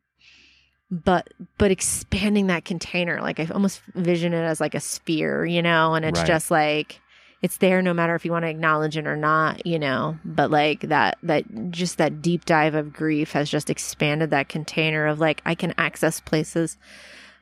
but 0.89 1.29
but 1.57 1.71
expanding 1.71 2.47
that 2.47 2.65
container 2.65 3.21
like 3.21 3.39
i 3.39 3.45
almost 3.53 3.81
vision 3.95 4.33
it 4.33 4.41
as 4.43 4.59
like 4.59 4.75
a 4.75 4.79
sphere 4.81 5.45
you 5.45 5.61
know 5.61 5.93
and 5.95 6.03
it's 6.03 6.19
Right. 6.19 6.27
just 6.27 6.51
like 6.51 6.99
it's 7.41 7.57
there 7.57 7.81
no 7.81 7.93
matter 7.93 8.15
if 8.15 8.23
you 8.23 8.31
want 8.31 8.43
to 8.43 8.49
acknowledge 8.49 8.97
it 8.97 9.07
or 9.07 9.17
not 9.17 9.65
you 9.65 9.79
know? 9.79 10.17
But 10.23 10.51
like 10.51 10.81
that 10.81 11.17
that 11.23 11.71
just 11.71 11.97
that 11.97 12.21
deep 12.21 12.45
dive 12.45 12.75
of 12.75 12.93
grief 12.93 13.31
has 13.31 13.49
just 13.49 13.69
expanded 13.69 14.29
that 14.31 14.49
container 14.49 15.07
of 15.07 15.19
like 15.19 15.41
i 15.45 15.55
can 15.55 15.73
access 15.77 16.19
places 16.19 16.77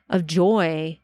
of 0.08 0.26
joy 0.26 0.98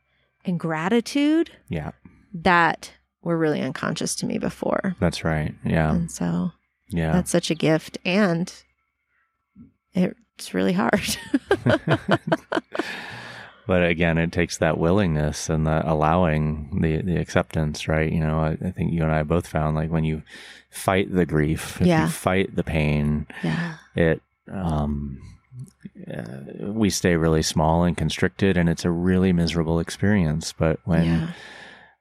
and 0.44 0.60
gratitude 0.60 1.50
yeah. 1.68 1.92
that 2.32 2.92
were 3.22 3.36
really 3.36 3.60
unconscious 3.60 4.14
to 4.16 4.26
me 4.26 4.38
before. 4.38 4.94
That's 5.00 5.24
right. 5.24 5.54
Yeah. 5.64 5.92
And 5.92 6.10
so 6.10 6.52
yeah. 6.88 7.12
that's 7.12 7.30
such 7.30 7.50
a 7.50 7.54
gift 7.54 7.98
and 8.04 8.52
it's 9.94 10.54
really 10.54 10.72
hard 10.72 11.00
but 13.66 13.82
again 13.84 14.18
it 14.18 14.32
takes 14.32 14.58
that 14.58 14.78
willingness 14.78 15.48
and 15.50 15.66
the 15.66 15.82
allowing 15.90 16.80
the 16.82 17.02
the 17.02 17.16
acceptance 17.16 17.88
right? 17.88 18.12
You 18.12 18.20
know 18.20 18.38
I, 18.40 18.50
I 18.66 18.70
think 18.70 18.92
you 18.92 19.02
and 19.02 19.12
i 19.12 19.22
both 19.22 19.46
found 19.46 19.76
like 19.76 19.90
when 19.90 20.04
you 20.04 20.22
fight 20.70 21.12
the 21.12 21.26
grief 21.26 21.80
if 21.80 21.86
Yeah. 21.86 22.04
you 22.04 22.10
fight 22.10 22.54
the 22.54 22.64
pain 22.64 23.26
yeah. 23.42 23.76
it 23.94 24.20
um 24.50 25.18
uh, 26.06 26.22
we 26.60 26.90
stay 26.90 27.16
really 27.16 27.42
small 27.42 27.82
and 27.84 27.96
constricted 27.96 28.56
and 28.56 28.68
it's 28.68 28.84
a 28.84 28.90
really 28.90 29.32
miserable 29.32 29.80
experience. 29.80 30.52
But 30.52 30.78
when 30.84 31.04
yeah. 31.04 31.28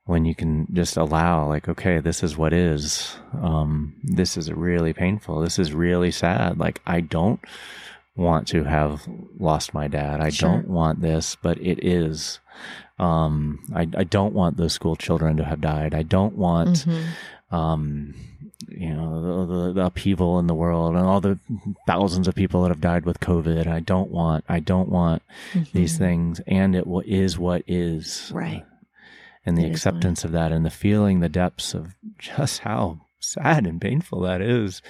when 0.05 0.25
you 0.25 0.35
can 0.35 0.67
just 0.73 0.97
allow 0.97 1.47
like 1.47 1.69
okay 1.69 1.99
this 1.99 2.21
is 2.21 2.35
what 2.37 2.51
is 2.53 3.15
um 3.41 3.95
this 4.03 4.35
is 4.37 4.51
really 4.51 4.93
painful. 4.93 5.39
This 5.39 5.57
is 5.57 5.71
really 5.73 6.11
sad. 6.11 6.59
Like 6.59 6.81
i 6.85 6.99
don't 6.99 7.39
want 8.15 8.47
to 8.47 8.63
have 8.63 9.07
lost 9.37 9.73
my 9.73 9.87
dad 9.87 10.21
i 10.21 10.29
Sure. 10.29 10.49
don't 10.49 10.67
want 10.69 11.01
this 11.01 11.35
but 11.41 11.57
it 11.59 11.83
is 11.83 12.39
um 12.99 13.59
I, 13.73 13.81
I 13.97 14.03
don't 14.05 14.33
want 14.33 14.57
those 14.57 14.73
school 14.73 14.95
children 14.95 15.35
to 15.37 15.43
have 15.43 15.59
died 15.61 15.93
i 15.93 16.01
don't 16.03 16.37
want 16.37 16.85
Mhm. 16.85 17.03
um 17.51 18.13
you 18.69 18.93
know 18.93 19.45
the, 19.45 19.73
the, 19.73 19.85
upheaval 19.85 20.39
in 20.39 20.47
the 20.47 20.55
world 20.55 20.95
and 20.95 21.05
all 21.05 21.19
the 21.21 21.37
thousands 21.85 22.27
of 22.27 22.35
people 22.35 22.61
that 22.61 22.69
have 22.69 22.79
died 22.81 23.05
with 23.05 23.19
covid 23.19 23.67
i 23.67 23.79
don't 23.81 24.09
want 24.11 24.45
i 24.47 24.59
don't 24.59 24.89
want 24.89 25.21
these 25.73 25.95
Mhm. 25.95 25.99
things 25.99 26.39
and 26.47 26.75
it 26.75 26.85
is 27.05 27.37
what 27.37 27.63
is 27.67 28.31
Right. 28.33 28.65
and 29.45 29.57
the 29.57 29.65
It 29.65 29.71
acceptance 29.71 30.23
of 30.23 30.31
that 30.31 30.51
and 30.53 30.65
the 30.65 30.69
feeling 30.69 31.19
the 31.19 31.29
depths 31.29 31.73
of 31.73 31.95
just 32.17 32.59
how 32.61 33.01
sad 33.19 33.67
and 33.67 33.81
painful 33.81 34.21
that 34.21 34.41
is 34.41 34.81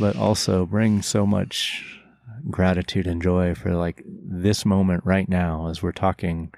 but 0.00 0.16
also 0.16 0.66
bring 0.66 1.02
so 1.02 1.24
much 1.24 2.01
gratitude 2.50 3.06
and 3.06 3.22
joy 3.22 3.54
for 3.54 3.74
like 3.74 4.02
this 4.06 4.64
moment 4.64 5.02
right 5.04 5.28
now 5.28 5.68
as 5.68 5.82
we're 5.82 5.92
talking 5.92 6.52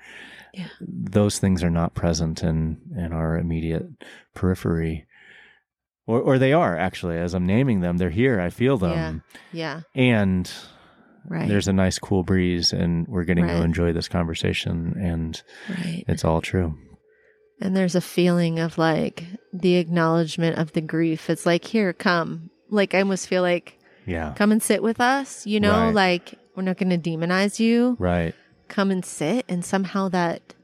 Yeah. 0.53 0.68
those 0.81 1.38
things 1.38 1.62
are 1.62 1.70
not 1.70 1.94
present 1.94 2.42
in 2.42 2.79
in 2.97 3.12
our 3.12 3.37
immediate 3.38 3.87
periphery 4.35 5.05
or 6.07 6.20
or 6.20 6.38
they 6.38 6.53
are 6.53 6.77
actually 6.79 7.18
as 7.18 7.35
i'm 7.35 7.47
naming 7.47 7.81
them 7.81 7.97
they're 7.99 8.11
here 8.11 8.40
i 8.40 8.51
feel 8.51 8.77
them 8.79 9.23
Yeah. 9.53 9.81
yeah. 9.94 10.03
and 10.16 10.51
Right. 11.27 11.49
there's 11.49 11.68
a 11.68 11.73
nice 11.73 11.99
cool 11.99 12.23
breeze 12.23 12.73
and 12.75 13.09
we're 13.09 13.25
getting 13.25 13.47
to 13.47 13.62
enjoy 13.62 13.92
this 13.94 14.09
conversation 14.09 14.94
and 15.01 15.42
right. 15.70 16.05
it's 16.07 16.23
all 16.23 16.42
true 16.42 16.77
And 17.62 17.75
there's 17.75 17.94
a 17.94 18.03
feeling 18.03 18.59
of 18.59 18.77
like 18.77 19.25
the 19.53 19.77
acknowledgement 19.77 20.59
of 20.59 20.73
the 20.73 20.83
grief. 20.83 21.31
It's 21.31 21.47
like, 21.47 21.64
here, 21.64 21.92
come. 21.94 22.51
Like, 22.68 22.92
I 22.94 22.99
almost 23.01 23.29
feel 23.29 23.40
like, 23.42 23.79
yeah 24.07 24.35
come 24.37 24.53
and 24.53 24.62
sit 24.62 24.83
with 24.83 25.01
us, 25.01 25.47
you 25.47 25.61
know, 25.61 25.87
Right. 25.87 25.95
like, 25.95 26.35
we're 26.57 26.62
not 26.62 26.77
going 26.79 26.90
to 26.90 27.11
demonize 27.11 27.59
you. 27.59 27.97
right 27.99 28.35
Come 28.69 28.90
and 28.90 29.05
sit. 29.05 29.45
And 29.49 29.64
somehow 29.64 30.09
that, 30.09 30.55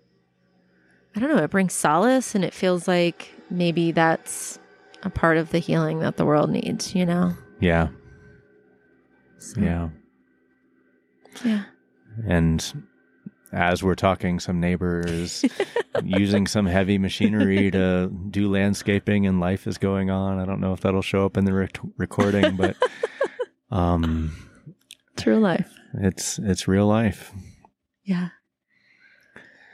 I 1.14 1.20
don't 1.20 1.34
know, 1.36 1.42
it 1.42 1.50
brings 1.50 1.72
solace 1.74 2.34
and 2.34 2.44
it 2.44 2.54
feels 2.54 2.88
like 2.88 3.34
maybe 3.50 3.92
that's 3.92 4.58
a 5.02 5.10
part 5.10 5.36
of 5.36 5.50
the 5.50 5.58
healing 5.58 6.00
that 6.00 6.16
the 6.16 6.24
world 6.24 6.50
needs, 6.50 6.94
you 6.94 7.04
know? 7.06 7.34
yeah 7.60 7.88
So, 9.38 9.60
yeah 9.60 9.88
Yeah. 11.44 11.62
and 12.26 12.84
as 13.52 13.82
we're 13.82 13.94
talking 13.96 14.38
some 14.40 14.60
neighbors 14.60 15.44
using 16.04 16.46
some 16.46 16.66
heavy 16.66 16.98
machinery 16.98 17.70
to 17.70 18.08
do 18.30 18.48
landscaping 18.50 19.26
and 19.26 19.40
life 19.40 19.66
is 19.66 19.76
going 19.76 20.08
on 20.08 20.38
i 20.38 20.44
don't 20.44 20.60
know 20.60 20.72
if 20.72 20.80
that'll 20.82 21.02
show 21.02 21.24
up 21.26 21.36
in 21.36 21.44
the 21.46 21.52
rec- 21.52 21.80
recording 21.96 22.54
but 22.56 22.76
um 23.70 24.32
it's 25.14 25.26
real 25.26 25.40
life. 25.40 25.70
it's 25.94 26.38
it's 26.38 26.66
real 26.68 26.86
life 26.86 27.32
Yeah. 28.04 28.28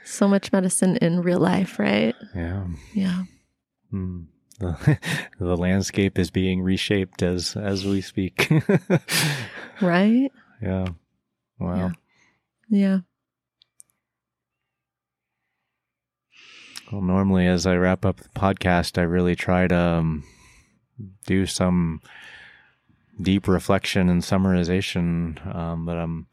So 0.05 0.27
much 0.27 0.51
medicine 0.53 0.97
in 0.97 1.21
real 1.21 1.39
life, 1.39 1.79
right? 1.79 2.15
yeah 2.35 2.65
Yeah. 2.93 3.23
Hmm. 3.91 4.23
the, 4.59 4.97
the 5.39 5.55
landscape 5.57 6.17
is 6.19 6.29
being 6.31 6.61
reshaped 6.61 7.21
as 7.23 7.55
as 7.55 7.85
we 7.85 8.01
speak 8.01 8.49
Right? 9.81 10.31
yeah 10.61 10.87
wow 11.59 11.75
Yeah. 11.77 11.91
Yeah. 12.69 12.99
Well, 16.91 17.01
normally 17.01 17.47
as 17.47 17.65
I 17.65 17.75
wrap 17.75 18.05
up 18.05 18.17
the 18.17 18.29
podcast, 18.29 18.97
I 18.97 19.01
really 19.03 19.35
try 19.35 19.67
to 19.67 19.75
um, 19.77 20.23
do 21.25 21.45
some 21.45 22.01
deep 23.21 23.47
reflection 23.47 24.09
and 24.09 24.21
summarization, 24.21 25.55
um, 25.55 25.85
but 25.85 25.97
I'm 25.97 26.27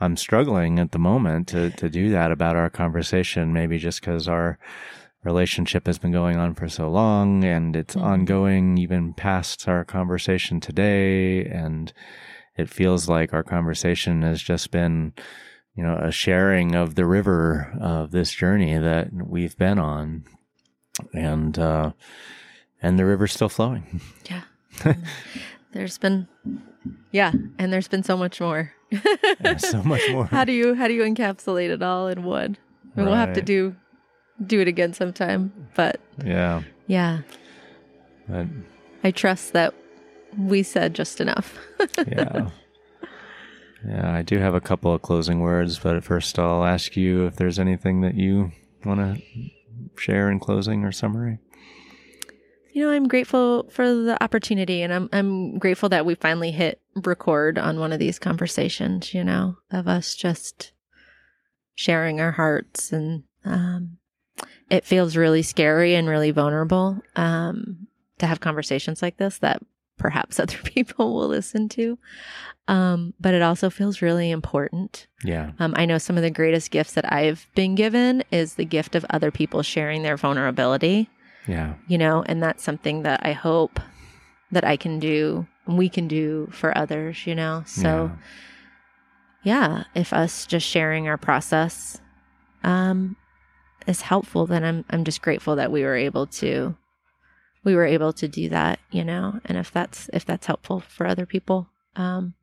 I'm 0.00 0.16
struggling 0.16 0.78
at 0.78 0.92
the 0.92 0.98
moment 0.98 1.48
to 1.48 1.70
to 1.70 1.88
do 1.88 2.10
that 2.10 2.32
about 2.32 2.56
our 2.56 2.70
conversation. 2.70 3.52
Maybe 3.52 3.78
just 3.78 4.00
because 4.00 4.28
our 4.28 4.58
relationship 5.24 5.86
has 5.86 5.98
been 5.98 6.12
going 6.12 6.36
on 6.36 6.54
for 6.54 6.68
so 6.68 6.90
long 6.90 7.44
and 7.44 7.76
it's 7.76 7.94
mm-hmm. 7.94 8.04
ongoing 8.06 8.76
even 8.78 9.14
past 9.14 9.68
our 9.68 9.84
conversation 9.84 10.60
today, 10.60 11.44
and 11.44 11.92
it 12.56 12.68
feels 12.68 13.08
like 13.08 13.32
our 13.32 13.44
conversation 13.44 14.22
has 14.22 14.42
just 14.42 14.70
been 14.70 15.14
you 15.74 15.82
know, 15.82 15.96
a 15.96 16.12
sharing 16.12 16.74
of 16.74 16.94
the 16.94 17.06
river 17.06 17.72
of 17.80 18.10
this 18.10 18.30
journey 18.30 18.76
that 18.76 19.08
we've 19.12 19.56
been 19.56 19.78
on. 19.78 20.24
And, 21.14 21.58
uh, 21.58 21.92
and 22.82 22.98
the 22.98 23.06
river's 23.06 23.32
still 23.32 23.48
flowing. 23.48 24.00
Yeah. 24.28 24.42
there's 25.72 25.98
been, 25.98 26.28
yeah. 27.10 27.32
And 27.58 27.72
there's 27.72 27.88
been 27.88 28.02
so 28.02 28.16
much 28.16 28.40
more. 28.40 28.72
so 29.58 29.82
much 29.82 30.02
more. 30.10 30.26
How 30.26 30.44
do 30.44 30.52
you, 30.52 30.74
how 30.74 30.88
do 30.88 30.94
you 30.94 31.02
encapsulate 31.02 31.70
it 31.70 31.82
all 31.82 32.08
in 32.08 32.22
one? 32.24 32.56
right. 32.94 33.04
We'll 33.04 33.14
have 33.14 33.34
to 33.34 33.42
do, 33.42 33.74
do 34.44 34.60
it 34.60 34.68
again 34.68 34.92
sometime, 34.92 35.52
but 35.74 36.00
yeah. 36.24 36.62
Yeah. 36.86 37.20
But 38.28 38.46
I 39.02 39.10
trust 39.10 39.52
that 39.54 39.74
we 40.36 40.62
said 40.62 40.94
just 40.94 41.20
enough. 41.20 41.58
yeah. 42.06 42.50
Yeah, 43.86 44.12
I 44.12 44.22
do 44.22 44.38
have 44.38 44.54
a 44.54 44.60
couple 44.60 44.94
of 44.94 45.02
closing 45.02 45.40
words, 45.40 45.78
but 45.78 46.04
first 46.04 46.38
I'll 46.38 46.64
ask 46.64 46.96
you 46.96 47.26
if 47.26 47.36
there's 47.36 47.58
anything 47.58 48.00
that 48.02 48.14
you 48.14 48.52
want 48.84 49.00
to 49.00 49.22
share 49.96 50.30
in 50.30 50.38
closing 50.38 50.84
or 50.84 50.92
summary. 50.92 51.38
You 52.72 52.82
know, 52.82 52.90
I'm 52.90 53.06
grateful 53.06 53.68
for 53.70 53.86
the 53.86 54.22
opportunity 54.22 54.82
and 54.82 54.92
I'm 54.92 55.08
I'm 55.12 55.58
grateful 55.58 55.88
that 55.90 56.06
we 56.06 56.14
finally 56.14 56.50
hit 56.50 56.80
record 56.96 57.58
on 57.58 57.78
one 57.78 57.92
of 57.92 57.98
these 57.98 58.18
conversations, 58.18 59.12
you 59.12 59.22
know, 59.22 59.56
of 59.70 59.88
us 59.88 60.14
just 60.14 60.72
sharing 61.74 62.20
our 62.20 62.32
hearts 62.32 62.92
and 62.92 63.24
um 63.44 63.98
it 64.70 64.84
feels 64.84 65.16
really 65.16 65.42
scary 65.42 65.94
and 65.94 66.08
really 66.08 66.30
vulnerable 66.30 67.02
um 67.16 67.86
to 68.18 68.26
have 68.26 68.40
conversations 68.40 69.02
like 69.02 69.16
this 69.18 69.38
that 69.38 69.62
perhaps 69.98 70.40
other 70.40 70.58
people 70.58 71.14
will 71.14 71.28
listen 71.28 71.68
to. 71.70 71.98
Um, 72.68 73.12
but 73.20 73.34
it 73.34 73.42
also 73.42 73.70
feels 73.70 74.02
really 74.02 74.30
important. 74.30 75.08
Yeah. 75.24 75.52
Um, 75.58 75.74
I 75.76 75.84
know 75.84 75.98
some 75.98 76.16
of 76.16 76.22
the 76.22 76.30
greatest 76.30 76.70
gifts 76.70 76.92
that 76.92 77.12
I've 77.12 77.46
been 77.54 77.74
given 77.74 78.22
is 78.30 78.54
the 78.54 78.64
gift 78.64 78.94
of 78.94 79.04
other 79.10 79.30
people 79.30 79.62
sharing 79.62 80.02
their 80.02 80.16
vulnerability. 80.16 81.10
Yeah. 81.46 81.74
You 81.88 81.98
know, 81.98 82.22
and 82.26 82.42
that's 82.42 82.62
something 82.62 83.02
that 83.02 83.24
I 83.24 83.32
hope 83.32 83.80
that 84.50 84.64
I 84.64 84.76
can 84.76 84.98
do, 84.98 85.46
we 85.66 85.88
can 85.88 86.08
do 86.08 86.48
for 86.52 86.76
others, 86.76 87.26
you 87.26 87.34
know? 87.34 87.62
So, 87.66 88.12
yeah, 89.42 89.78
yeah 89.78 89.84
if 89.94 90.12
us 90.12 90.46
just 90.46 90.66
sharing 90.66 91.08
our 91.08 91.16
process, 91.16 92.00
um, 92.62 93.16
is 93.86 94.02
helpful, 94.02 94.46
then 94.46 94.62
I'm, 94.62 94.84
I'm 94.90 95.04
just 95.04 95.22
grateful 95.22 95.56
that 95.56 95.72
we 95.72 95.82
were 95.82 95.96
able 95.96 96.26
to, 96.26 96.76
we 97.64 97.74
were 97.74 97.86
able 97.86 98.12
to 98.12 98.28
do 98.28 98.48
that, 98.50 98.78
you 98.90 99.04
know? 99.04 99.40
And 99.44 99.58
if 99.58 99.72
that's, 99.72 100.08
if 100.12 100.24
that's 100.24 100.46
helpful 100.46 100.80
for 100.80 101.06
other 101.06 101.26
people, 101.26 101.68
um, 101.96 102.34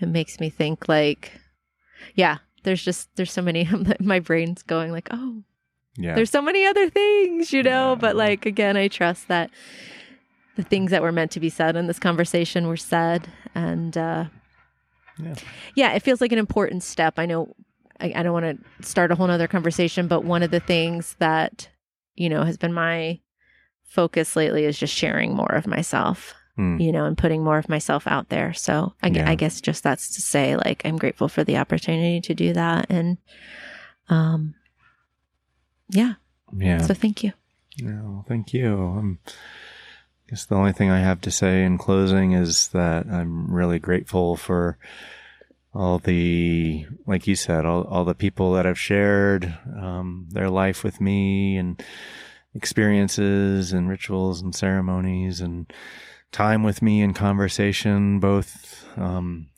it 0.00 0.08
makes 0.08 0.40
me 0.40 0.50
think 0.50 0.88
like, 0.88 1.32
yeah, 2.14 2.38
there's 2.62 2.84
just 2.84 3.08
there's 3.16 3.32
so 3.32 3.42
many. 3.42 3.68
my 4.00 4.20
brain's 4.20 4.62
going 4.62 4.92
like, 4.92 5.08
oh, 5.10 5.42
yeah, 5.96 6.14
there's 6.14 6.30
so 6.30 6.42
many 6.42 6.66
other 6.66 6.88
things, 6.90 7.52
you 7.52 7.62
know. 7.62 7.90
Yeah. 7.90 7.94
But 7.96 8.16
like 8.16 8.46
again, 8.46 8.76
I 8.76 8.88
trust 8.88 9.28
that 9.28 9.50
the 10.56 10.62
things 10.62 10.90
that 10.90 11.02
were 11.02 11.12
meant 11.12 11.30
to 11.32 11.40
be 11.40 11.50
said 11.50 11.76
in 11.76 11.86
this 11.86 11.98
conversation 11.98 12.66
were 12.66 12.76
said, 12.76 13.28
and 13.54 13.96
uh, 13.96 14.24
yeah, 15.18 15.34
yeah, 15.74 15.92
it 15.92 16.02
feels 16.02 16.20
like 16.20 16.32
an 16.32 16.38
important 16.38 16.82
step. 16.82 17.18
I 17.18 17.26
know 17.26 17.54
I, 18.00 18.12
I 18.16 18.22
don't 18.22 18.32
want 18.32 18.64
to 18.80 18.86
start 18.86 19.10
a 19.10 19.14
whole 19.14 19.30
other 19.30 19.48
conversation, 19.48 20.08
but 20.08 20.24
one 20.24 20.42
of 20.42 20.50
the 20.50 20.60
things 20.60 21.16
that 21.18 21.68
you 22.14 22.28
know 22.28 22.44
has 22.44 22.56
been 22.56 22.72
my 22.72 23.20
focus 23.84 24.36
lately 24.36 24.64
is 24.64 24.78
just 24.78 24.94
sharing 24.94 25.34
more 25.34 25.54
of 25.54 25.66
myself 25.66 26.34
mm. 26.58 26.82
you 26.82 26.92
know, 26.92 27.04
and 27.04 27.16
putting 27.16 27.42
more 27.42 27.58
of 27.58 27.68
myself 27.68 28.06
out 28.06 28.28
there. 28.28 28.52
So 28.52 28.94
I, 29.02 29.08
yeah. 29.08 29.28
I, 29.28 29.34
guess 29.34 29.60
just 29.60 29.82
that's 29.82 30.14
to 30.16 30.22
say, 30.22 30.56
like, 30.56 30.82
I'm 30.84 30.96
grateful 30.96 31.28
for 31.28 31.44
the 31.44 31.56
opportunity 31.56 32.20
to 32.22 32.34
do 32.34 32.52
that. 32.52 32.86
And, 32.88 33.18
um, 34.08 34.54
yeah. 35.88 36.14
Yeah. 36.56 36.82
So 36.82 36.94
thank 36.94 37.22
you. 37.22 37.32
No, 37.80 38.24
thank 38.26 38.52
you. 38.54 38.74
Um, 38.74 39.18
I 39.26 40.30
guess 40.30 40.46
the 40.46 40.54
only 40.54 40.72
thing 40.72 40.90
I 40.90 41.00
have 41.00 41.20
to 41.22 41.30
say 41.30 41.64
in 41.64 41.78
closing 41.78 42.32
is 42.32 42.68
that 42.68 43.06
I'm 43.06 43.52
really 43.52 43.78
grateful 43.78 44.36
for 44.36 44.78
all 45.74 45.98
the, 45.98 46.86
like 47.06 47.26
you 47.26 47.36
said, 47.36 47.66
all, 47.66 47.84
all 47.84 48.04
the 48.04 48.14
people 48.14 48.54
that 48.54 48.64
have 48.64 48.78
shared 48.78 49.58
um, 49.76 50.26
their 50.30 50.48
life 50.48 50.82
with 50.82 51.00
me 51.00 51.56
and 51.58 51.82
experiences 52.54 53.72
and 53.72 53.88
rituals 53.88 54.40
and 54.40 54.54
ceremonies 54.54 55.40
and 55.40 55.70
time 56.32 56.62
with 56.62 56.80
me 56.80 57.02
in 57.02 57.12
conversation, 57.12 58.18
both 58.18 58.86
um, 58.96 59.48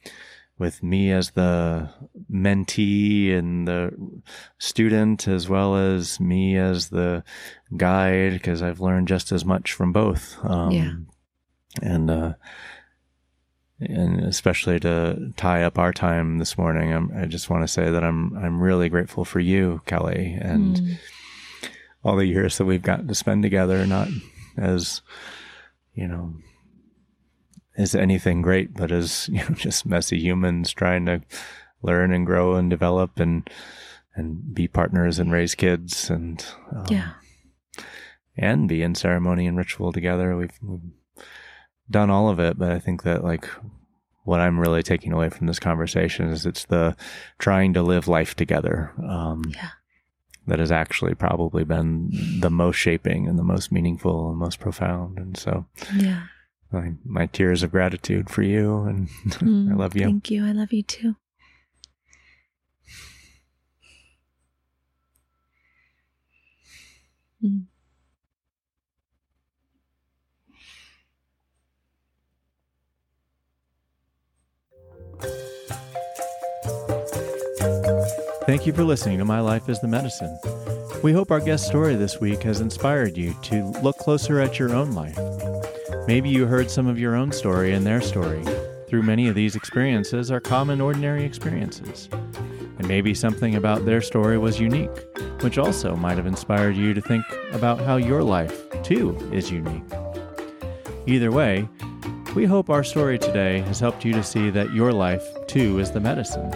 with 0.58 0.82
me 0.82 1.12
as 1.12 1.30
the 1.30 1.88
mentee 2.30 3.32
and 3.36 3.66
the 3.66 3.92
student, 4.58 5.28
as 5.28 5.48
well 5.48 5.76
as 5.76 6.18
me 6.18 6.56
as 6.56 6.88
the 6.88 7.22
guide, 7.76 8.32
because 8.32 8.62
I've 8.62 8.80
learned 8.80 9.08
just 9.08 9.32
as 9.32 9.44
much 9.44 9.72
from 9.72 9.92
both. 9.92 10.36
Um, 10.42 10.70
yeah. 10.70 10.92
And, 11.80 12.10
uh, 12.10 12.34
and 13.80 14.20
especially 14.20 14.80
to 14.80 15.32
tie 15.36 15.62
up 15.62 15.78
our 15.78 15.92
time 15.92 16.38
this 16.38 16.58
morning, 16.58 16.92
I'm, 16.92 17.12
i 17.16 17.26
just 17.26 17.48
want 17.48 17.62
to 17.62 17.68
say 17.68 17.90
that 17.90 18.02
I'm 18.02 18.36
I'm 18.36 18.60
really 18.60 18.88
grateful 18.88 19.24
for 19.24 19.38
you, 19.38 19.80
Kelly, 19.86 20.36
and 20.40 20.76
mm. 20.76 20.98
all 22.02 22.16
the 22.16 22.26
years 22.26 22.58
that 22.58 22.64
we've 22.64 22.82
gotten 22.82 23.06
to 23.06 23.14
spend 23.14 23.44
together. 23.44 23.86
Not 23.86 24.08
as 24.56 25.02
you 25.94 26.08
know 26.08 26.34
as 27.78 27.94
anything 27.94 28.42
great, 28.42 28.74
but 28.74 28.92
as 28.92 29.28
you 29.32 29.38
know, 29.38 29.54
just 29.54 29.86
messy 29.86 30.18
humans 30.18 30.72
trying 30.72 31.06
to 31.06 31.22
learn 31.80 32.12
and 32.12 32.26
grow 32.26 32.56
and 32.56 32.68
develop 32.68 33.18
and 33.18 33.48
and 34.14 34.52
be 34.52 34.66
partners 34.66 35.20
and 35.20 35.30
raise 35.30 35.54
kids 35.54 36.10
and 36.10 36.44
um, 36.74 36.84
yeah, 36.90 37.12
and 38.36 38.68
be 38.68 38.82
in 38.82 38.94
ceremony 38.94 39.46
and 39.46 39.56
ritual 39.56 39.92
together. 39.92 40.36
We've, 40.36 40.58
we've 40.60 40.80
done 41.88 42.10
all 42.10 42.28
of 42.28 42.40
it, 42.40 42.58
but 42.58 42.72
I 42.72 42.80
think 42.80 43.04
that 43.04 43.22
like 43.22 43.48
what 44.24 44.40
I'm 44.40 44.60
really 44.60 44.82
taking 44.82 45.12
away 45.12 45.30
from 45.30 45.46
this 45.46 45.58
conversation 45.58 46.28
is 46.28 46.44
it's 46.44 46.66
the 46.66 46.96
trying 47.38 47.72
to 47.74 47.82
live 47.82 48.08
life 48.08 48.34
together. 48.34 48.92
Um, 49.02 49.44
yeah. 49.54 49.70
That 50.46 50.60
has 50.60 50.72
actually 50.72 51.14
probably 51.14 51.64
been 51.64 52.10
the 52.40 52.48
most 52.50 52.76
shaping 52.76 53.28
and 53.28 53.38
the 53.38 53.44
most 53.44 53.70
meaningful 53.70 54.30
and 54.30 54.38
most 54.38 54.58
profound. 54.58 55.18
And 55.18 55.36
so, 55.36 55.66
yeah, 55.94 56.22
my, 56.70 56.92
my 57.04 57.26
tears 57.26 57.62
of 57.62 57.70
gratitude 57.70 58.28
for 58.28 58.42
you 58.42 58.82
and 58.82 59.08
mm, 59.26 59.72
I 59.72 59.74
love 59.74 59.96
you. 59.96 60.04
Thank 60.04 60.30
you. 60.30 60.44
I 60.44 60.52
love 60.52 60.72
you 60.72 60.82
too. 60.82 61.16
Mm. 67.42 67.64
Thank 78.44 78.66
you 78.66 78.72
for 78.72 78.82
listening 78.82 79.18
to 79.18 79.26
My 79.26 79.40
Life 79.40 79.68
is 79.68 79.78
the 79.80 79.88
Medicine. 79.88 80.38
We 81.02 81.12
hope 81.12 81.30
our 81.30 81.38
guest 81.38 81.66
story 81.66 81.96
this 81.96 82.18
week 82.18 82.42
has 82.44 82.60
inspired 82.60 83.16
you 83.16 83.36
to 83.42 83.64
look 83.82 83.98
closer 83.98 84.40
at 84.40 84.58
your 84.58 84.74
own 84.74 84.92
life 84.92 85.18
Maybe 86.08 86.30
you 86.30 86.46
heard 86.46 86.70
some 86.70 86.86
of 86.86 86.98
your 86.98 87.14
own 87.14 87.32
story 87.32 87.74
and 87.74 87.84
their 87.84 88.00
story. 88.00 88.42
Through 88.86 89.02
many 89.02 89.28
of 89.28 89.34
these 89.34 89.54
experiences 89.54 90.30
are 90.30 90.40
common, 90.40 90.80
ordinary 90.80 91.22
experiences. 91.22 92.08
And 92.78 92.88
maybe 92.88 93.12
something 93.12 93.56
about 93.56 93.84
their 93.84 94.00
story 94.00 94.38
was 94.38 94.58
unique, 94.58 94.88
which 95.42 95.58
also 95.58 95.94
might 95.96 96.16
have 96.16 96.24
inspired 96.24 96.76
you 96.76 96.94
to 96.94 97.02
think 97.02 97.26
about 97.52 97.80
how 97.80 97.96
your 97.96 98.22
life, 98.22 98.58
too, 98.82 99.18
is 99.34 99.50
unique. 99.50 99.84
Either 101.06 101.30
way, 101.30 101.68
we 102.34 102.46
hope 102.46 102.70
our 102.70 102.84
story 102.84 103.18
today 103.18 103.60
has 103.60 103.78
helped 103.78 104.02
you 104.02 104.14
to 104.14 104.22
see 104.22 104.48
that 104.48 104.72
your 104.72 104.94
life, 104.94 105.26
too, 105.46 105.78
is 105.78 105.90
the 105.90 106.00
medicine. 106.00 106.50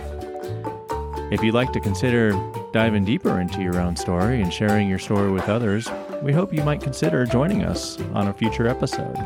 If 1.31 1.43
you'd 1.43 1.53
like 1.53 1.75
to 1.75 1.81
consider 1.81 2.33
diving 2.73 3.05
deeper 3.05 3.39
into 3.39 3.61
your 3.61 3.79
own 3.79 3.97
story 3.97 4.41
and 4.41 4.51
sharing 4.51 4.89
your 4.89 4.99
story 4.99 5.31
with 5.31 5.51
others, 5.51 5.91
we 6.23 6.33
hope 6.33 6.53
you 6.53 6.63
might 6.63 6.81
consider 6.81 7.27
joining 7.27 7.65
us 7.65 8.01
on 8.15 8.29
a 8.29 8.33
future 8.33 8.69
episode. 8.69 9.17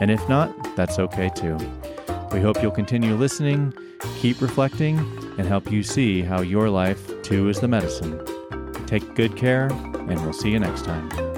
And 0.00 0.10
if 0.10 0.28
not, 0.28 0.76
that's 0.76 0.98
okay 0.98 1.30
too. 1.34 1.56
We 2.32 2.40
hope 2.40 2.60
you'll 2.60 2.72
continue 2.72 3.14
listening, 3.14 3.72
keep 4.16 4.40
reflecting, 4.40 4.98
and 5.38 5.46
help 5.46 5.70
you 5.70 5.82
see 5.82 6.22
how 6.22 6.40
your 6.42 6.68
life 6.68 7.22
too 7.22 7.48
is 7.48 7.60
the 7.60 7.68
medicine. 7.68 8.20
Take 8.86 9.14
good 9.14 9.36
care 9.36 9.66
and 9.66 10.20
we'll 10.22 10.32
see 10.32 10.50
you 10.50 10.58
next 10.58 10.84
time. 10.84 11.31